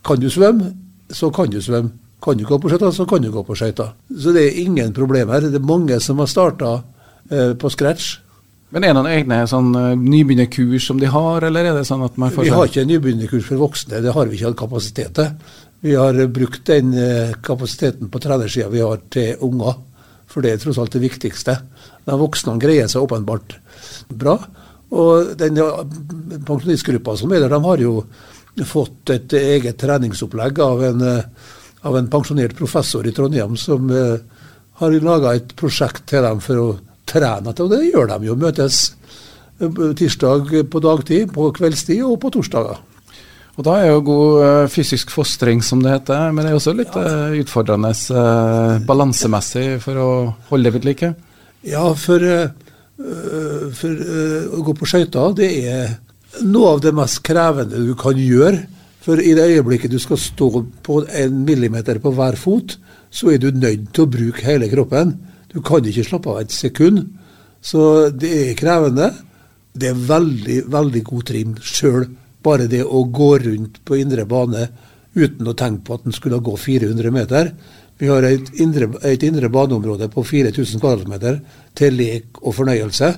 Kan 0.04 0.20
du 0.20 0.30
svømme, 0.30 0.72
så 1.10 1.30
kan 1.34 1.50
du 1.50 1.60
svømme. 1.60 1.92
Kan 2.22 2.38
du 2.38 2.44
gå 2.46 2.58
på 2.58 2.70
skøyter, 2.70 2.94
så 2.94 3.06
kan 3.06 3.22
du 3.22 3.32
gå 3.34 3.42
på 3.42 3.56
skøyter. 3.58 3.92
Så 4.14 4.32
det 4.32 4.46
er 4.46 4.60
ingen 4.62 4.92
problemer. 4.94 5.42
Det 5.42 5.58
er 5.58 5.66
mange 5.66 5.98
som 6.00 6.22
har 6.22 6.30
starta 6.30 6.82
eh, 7.30 7.52
på 7.58 7.70
scratch 7.70 8.21
men 8.72 8.84
er 8.84 8.92
det 8.92 8.96
noen 8.96 9.10
egne 9.12 9.42
sånn, 9.50 9.70
uh, 9.76 9.92
nybegynnerkurs 10.00 10.86
som 10.88 11.00
de 11.00 11.10
har, 11.12 11.44
eller 11.44 11.68
er 11.68 11.76
det 11.76 11.84
sånn 11.88 12.04
at 12.06 12.16
man 12.20 12.32
får 12.32 12.48
Vi 12.48 12.54
har 12.54 12.70
ikke 12.70 12.86
nybegynnerkurs 12.88 13.46
for 13.50 13.60
voksne, 13.60 14.00
det 14.04 14.14
har 14.16 14.30
vi 14.30 14.38
ikke 14.38 14.48
hatt 14.48 14.60
kapasitet 14.62 15.14
til. 15.18 15.58
Vi 15.82 15.96
har 15.98 16.18
brukt 16.32 16.64
den 16.70 16.94
uh, 16.96 17.34
kapasiteten 17.44 18.08
på 18.08 18.22
trenersida 18.22 18.70
vi 18.72 18.80
har 18.80 19.02
til 19.12 19.44
unger, 19.44 19.76
for 20.32 20.44
det 20.44 20.54
er 20.54 20.62
tross 20.62 20.80
alt 20.80 20.96
det 20.96 21.04
viktigste. 21.04 21.58
De 22.08 22.18
voksne 22.18 22.56
greier 22.62 22.88
seg 22.88 23.04
åpenbart 23.04 23.58
bra. 24.08 24.38
Og 24.92 25.32
den 25.40 25.60
pensjonistgruppa 26.44 27.16
som 27.16 27.32
er 27.32 27.44
der, 27.44 27.52
de 27.52 27.60
har 27.64 27.80
jo 27.80 27.98
fått 28.68 29.12
et 29.14 29.32
eget 29.36 29.78
treningsopplegg 29.80 30.60
av 30.60 30.82
en, 30.84 31.04
av 31.88 31.96
en 31.96 32.08
pensjonert 32.12 32.56
professor 32.56 33.06
i 33.08 33.12
Trondheim 33.16 33.56
som 33.56 33.88
eh, 33.88 34.18
har 34.80 34.98
laga 35.00 35.32
et 35.38 35.54
prosjekt 35.56 36.04
til 36.10 36.24
dem 36.26 36.42
for 36.44 36.60
å 36.60 36.66
trene 37.12 37.52
til, 37.52 37.68
og 37.68 37.74
det 37.74 37.90
gjør 37.90 38.08
de 38.10 38.30
jo. 38.30 38.38
Møtes 38.40 38.80
eh, 39.60 39.82
tirsdag 39.98 40.50
på 40.72 40.82
dagtid, 40.84 41.30
på 41.34 41.50
kveldstid 41.56 42.02
og 42.08 42.18
på 42.22 42.32
torsdager. 42.34 42.80
Og 43.52 43.66
Da 43.66 43.74
er 43.82 43.90
jo 43.90 44.04
god 44.06 44.28
uh, 44.40 44.68
fysisk 44.72 45.10
fostring, 45.12 45.60
som 45.60 45.82
det 45.84 45.92
heter, 45.92 46.30
men 46.32 46.46
det 46.46 46.54
er 46.54 46.56
også 46.56 46.72
litt 46.72 46.94
ja. 46.96 47.26
utfordrende 47.36 47.90
uh, 47.92 48.78
balansemessig 48.88 49.66
for 49.82 50.00
å 50.00 50.12
holde 50.48 50.70
det 50.70 50.72
ved 50.78 50.86
like? 50.88 51.10
Ja, 51.68 51.82
for, 51.92 52.24
for 53.76 54.00
å 54.56 54.62
gå 54.64 54.72
på 54.74 54.88
skøyter, 54.88 55.36
det 55.36 55.50
er 55.68 55.92
noe 56.40 56.72
av 56.76 56.80
det 56.82 56.94
mest 56.96 57.20
krevende 57.26 57.82
du 57.84 57.92
kan 57.98 58.18
gjøre. 58.18 58.64
For 59.02 59.18
i 59.18 59.34
det 59.34 59.48
øyeblikket 59.50 59.90
du 59.90 59.98
skal 60.00 60.20
stå 60.20 60.48
på 60.86 61.00
en 61.10 61.40
millimeter 61.46 61.98
på 62.02 62.12
hver 62.14 62.38
fot, 62.38 62.76
så 63.10 63.32
er 63.32 63.40
du 63.42 63.50
nødt 63.50 63.90
til 63.92 64.06
å 64.06 64.10
bruke 64.10 64.46
hele 64.46 64.68
kroppen. 64.70 65.16
Du 65.52 65.60
kan 65.64 65.84
ikke 65.84 66.06
slappe 66.06 66.32
av 66.32 66.40
et 66.42 66.54
sekund. 66.54 67.04
Så 67.62 68.10
det 68.10 68.32
er 68.48 68.58
krevende. 68.58 69.12
Det 69.72 69.92
er 69.92 70.06
veldig, 70.08 70.58
veldig 70.72 71.02
god 71.08 71.28
trim 71.28 71.54
sjøl 71.62 72.08
bare 72.42 72.66
det 72.66 72.82
å 72.82 73.04
gå 73.06 73.30
rundt 73.44 73.78
på 73.86 74.00
indre 74.00 74.24
bane 74.28 74.66
uten 75.14 75.48
å 75.48 75.54
tenke 75.54 75.86
på 75.86 75.98
at 75.98 76.08
en 76.08 76.16
skulle 76.16 76.40
gå 76.42 76.56
400 76.58 77.14
meter. 77.14 77.52
Vi 78.00 78.08
har 78.10 78.24
et 78.26 78.48
indre, 78.64 78.88
et 79.06 79.22
indre 79.22 79.50
baneområde 79.52 80.08
på 80.10 80.24
4000 80.26 80.82
kvm 80.82 81.14
til 81.78 81.98
lek 82.00 82.40
og 82.42 82.56
fornøyelse. 82.56 83.12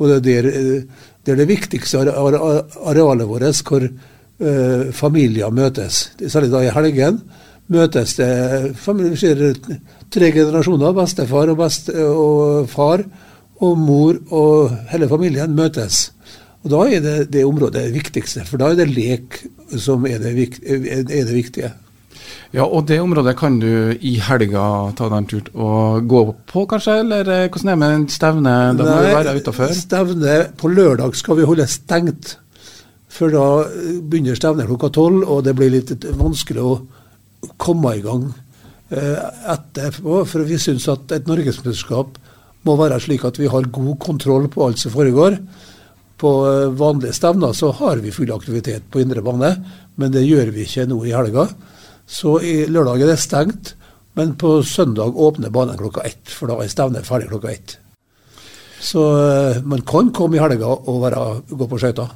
Og 0.00 0.22
det 0.24 0.36
er, 0.38 0.48
det, 0.48 1.32
er 1.32 1.40
det 1.40 1.48
viktigste 1.50 2.04
arealet 2.06 3.28
vårt 3.28 3.64
hvor 3.66 3.84
uh, 3.84 4.84
familier 4.96 5.50
møtes. 5.52 6.04
Særlig 6.22 6.52
da 6.52 6.62
i 6.64 6.72
helgen 6.72 7.20
møtes 7.70 8.16
det 8.18 8.30
tre 10.10 10.30
generasjoner. 10.34 10.94
Bestefar 10.96 11.52
og, 11.52 11.60
best, 11.60 11.90
og 11.94 12.68
far 12.70 13.04
og 13.60 13.76
mor 13.78 14.16
og 14.32 14.72
hele 14.92 15.08
familien 15.10 15.54
møtes. 15.56 16.08
Og 16.64 16.70
Da 16.70 16.80
er 16.88 17.00
det 17.00 17.32
det 17.32 17.44
området 17.44 17.86
det 17.86 17.94
viktigste, 17.94 18.44
for 18.44 18.60
da 18.60 18.72
er 18.72 18.82
det 18.82 18.90
lek 18.92 19.38
som 19.80 20.04
er 20.06 20.18
det, 20.18 20.34
er 20.66 21.24
det 21.24 21.34
viktige. 21.34 21.72
Ja, 22.52 22.64
og 22.66 22.88
det 22.88 22.98
området 23.00 23.36
kan 23.38 23.60
du 23.62 23.94
i 23.94 24.16
helga 24.18 24.90
ta 24.98 25.06
deg 25.08 25.16
en 25.16 25.28
tur 25.30 25.50
og 25.54 26.08
gå 26.10 26.22
på, 26.50 26.64
kanskje? 26.66 26.98
Eller 27.04 27.28
eh, 27.30 27.48
hvordan 27.48 27.70
er 27.70 27.76
det 27.76 27.80
med 27.80 28.10
stevne? 28.10 28.54
Da 28.74 28.86
må 28.86 28.96
du 28.98 29.14
være 29.14 29.34
utafor? 29.38 29.74
Stevne 29.74 30.36
på 30.58 30.68
lørdag 30.68 31.14
skal 31.16 31.38
vi 31.38 31.46
holde 31.46 31.68
stengt. 31.70 32.34
For 33.10 33.30
da 33.30 33.46
begynner 34.02 34.38
stevnet 34.38 34.66
klokka 34.66 34.90
tolv, 34.94 35.22
og 35.30 35.44
det 35.46 35.54
blir 35.58 35.70
litt 35.72 35.94
vanskelig 36.18 36.64
å 36.66 36.74
komme 37.60 37.96
i 37.96 38.04
gang 38.04 38.28
eh, 38.90 39.18
etterpå. 39.54 40.22
For 40.28 40.46
vi 40.48 40.58
syns 40.60 40.88
at 40.92 41.12
et 41.16 41.28
norgesmesterskap 41.30 42.18
må 42.68 42.76
være 42.76 43.00
slik 43.00 43.24
at 43.28 43.40
vi 43.40 43.48
har 43.50 43.72
god 43.72 43.98
kontroll 44.02 44.48
på 44.52 44.66
alt 44.66 44.80
som 44.82 44.94
foregår. 44.94 45.38
På 46.20 46.32
eh, 46.48 46.70
vanlige 46.76 47.16
stevner 47.16 47.56
så 47.56 47.72
har 47.80 48.02
vi 48.04 48.14
full 48.14 48.32
aktivitet 48.34 48.88
på 48.92 49.02
indre 49.02 49.24
bane, 49.24 49.54
men 49.96 50.14
det 50.14 50.26
gjør 50.26 50.52
vi 50.54 50.66
ikke 50.66 50.88
nå 50.90 51.02
i 51.06 51.14
helga. 51.16 51.48
Så 52.10 52.40
i 52.44 52.64
lørdag 52.66 53.04
er 53.04 53.12
det 53.12 53.20
stengt, 53.22 53.74
men 54.18 54.34
på 54.36 54.58
søndag 54.66 55.16
åpner 55.16 55.52
banen 55.54 55.78
klokka 55.78 56.02
ett, 56.08 56.26
for 56.28 56.50
da 56.50 56.58
er 56.60 56.72
stevnet 56.72 57.06
ferdig 57.06 57.30
klokka 57.30 57.52
ett. 57.52 57.76
Så 58.80 59.04
eh, 59.20 59.62
man 59.64 59.84
kan 59.86 60.10
komme 60.16 60.36
i 60.36 60.42
helga 60.42 60.72
og 60.72 61.04
være, 61.04 61.24
gå 61.48 61.68
på 61.70 61.80
skøyter. 61.80 62.10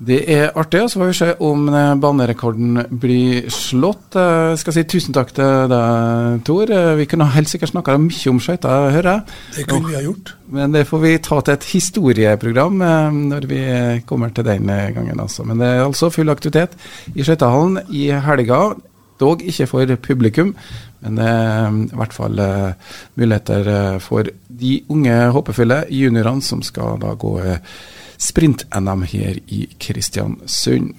Det 0.00 0.20
er 0.32 0.54
artig. 0.56 0.80
og 0.82 0.90
Så 0.90 0.98
får 0.98 1.10
vi 1.10 1.16
se 1.18 1.34
om 1.44 1.66
eh, 1.68 1.94
banerekorden 2.00 2.84
blir 3.02 3.50
slått. 3.52 4.16
Jeg 4.16 4.60
skal 4.62 4.74
si 4.74 4.84
tusen 4.88 5.16
takk 5.16 5.34
til 5.36 5.66
deg, 5.68 6.40
Tor. 6.46 6.72
Vi 6.96 7.06
kunne 7.10 7.28
helt 7.34 7.50
sikkert 7.50 7.74
snakka 7.74 7.98
mye 8.00 8.32
om 8.32 8.40
skøyter, 8.40 8.94
hører 8.96 9.10
jeg. 9.10 9.36
Det 9.58 9.66
kunne 9.68 9.90
vi 9.90 9.98
ha 9.98 10.02
gjort. 10.06 10.32
Men 10.56 10.72
det 10.72 10.86
får 10.88 11.02
vi 11.04 11.12
ta 11.20 11.42
til 11.44 11.58
et 11.58 11.68
historieprogram 11.74 12.80
eh, 12.86 13.18
når 13.34 13.48
vi 13.50 13.60
kommer 14.08 14.32
til 14.32 14.48
den 14.48 14.72
gangen. 14.72 15.20
Altså. 15.20 15.44
Men 15.44 15.60
det 15.60 15.68
er 15.68 15.84
altså 15.84 16.08
full 16.14 16.32
aktivitet 16.32 16.78
i 17.14 17.26
skøytehallen 17.26 17.92
i 17.92 18.08
helga. 18.24 18.62
Dog 19.20 19.42
ikke 19.44 19.66
for 19.68 19.96
publikum, 20.00 20.54
men 21.04 21.16
det 21.20 21.26
er 21.28 21.74
i 21.76 21.96
hvert 22.00 22.14
fall 22.16 22.38
muligheter 23.20 23.98
for 24.00 24.24
de 24.48 24.78
unge 24.88 25.16
håpefulle 25.36 25.82
juniorene 25.92 26.40
som 26.40 26.62
skal 26.64 26.96
da 27.02 27.12
gå 27.20 27.34
sprint-NM 28.20 29.06
her 29.10 29.38
i 29.46 29.66
Kristiansund. 29.80 30.92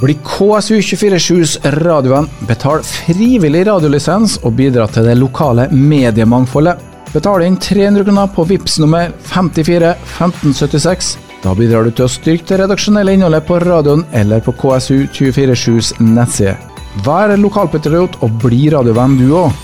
Bli 0.00 0.16
KSU247s 0.26 1.58
radioen, 1.78 2.26
betal 2.48 2.82
frivillig 2.82 3.62
radiolisens 3.68 4.40
og 4.42 4.56
bidra 4.58 4.88
til 4.90 5.06
det 5.06 5.14
lokale 5.20 5.68
mediemangfoldet. 5.70 6.80
Betal 7.14 7.44
inn 7.46 7.60
300 7.62 8.02
kroner 8.08 8.32
på 8.34 8.42
VIPS 8.48 8.80
nummer 8.82 9.12
54 9.30 9.92
1576. 9.94 11.12
Da 11.44 11.52
bidrar 11.54 11.86
du 11.86 11.92
til 11.94 12.08
å 12.08 12.10
styrke 12.10 12.48
det 12.48 12.64
redaksjonelle 12.64 13.14
innholdet 13.14 13.46
på 13.46 13.60
radioen 13.62 14.02
eller 14.18 14.42
på 14.42 14.56
KSU247s 14.58 15.94
nettside. 16.02 16.56
Vær 17.06 17.36
lokalpatriot 17.38 18.18
og 18.22 18.42
bli 18.42 18.64
radiovenn 18.74 19.14
du 19.20 19.28
òg. 19.44 19.54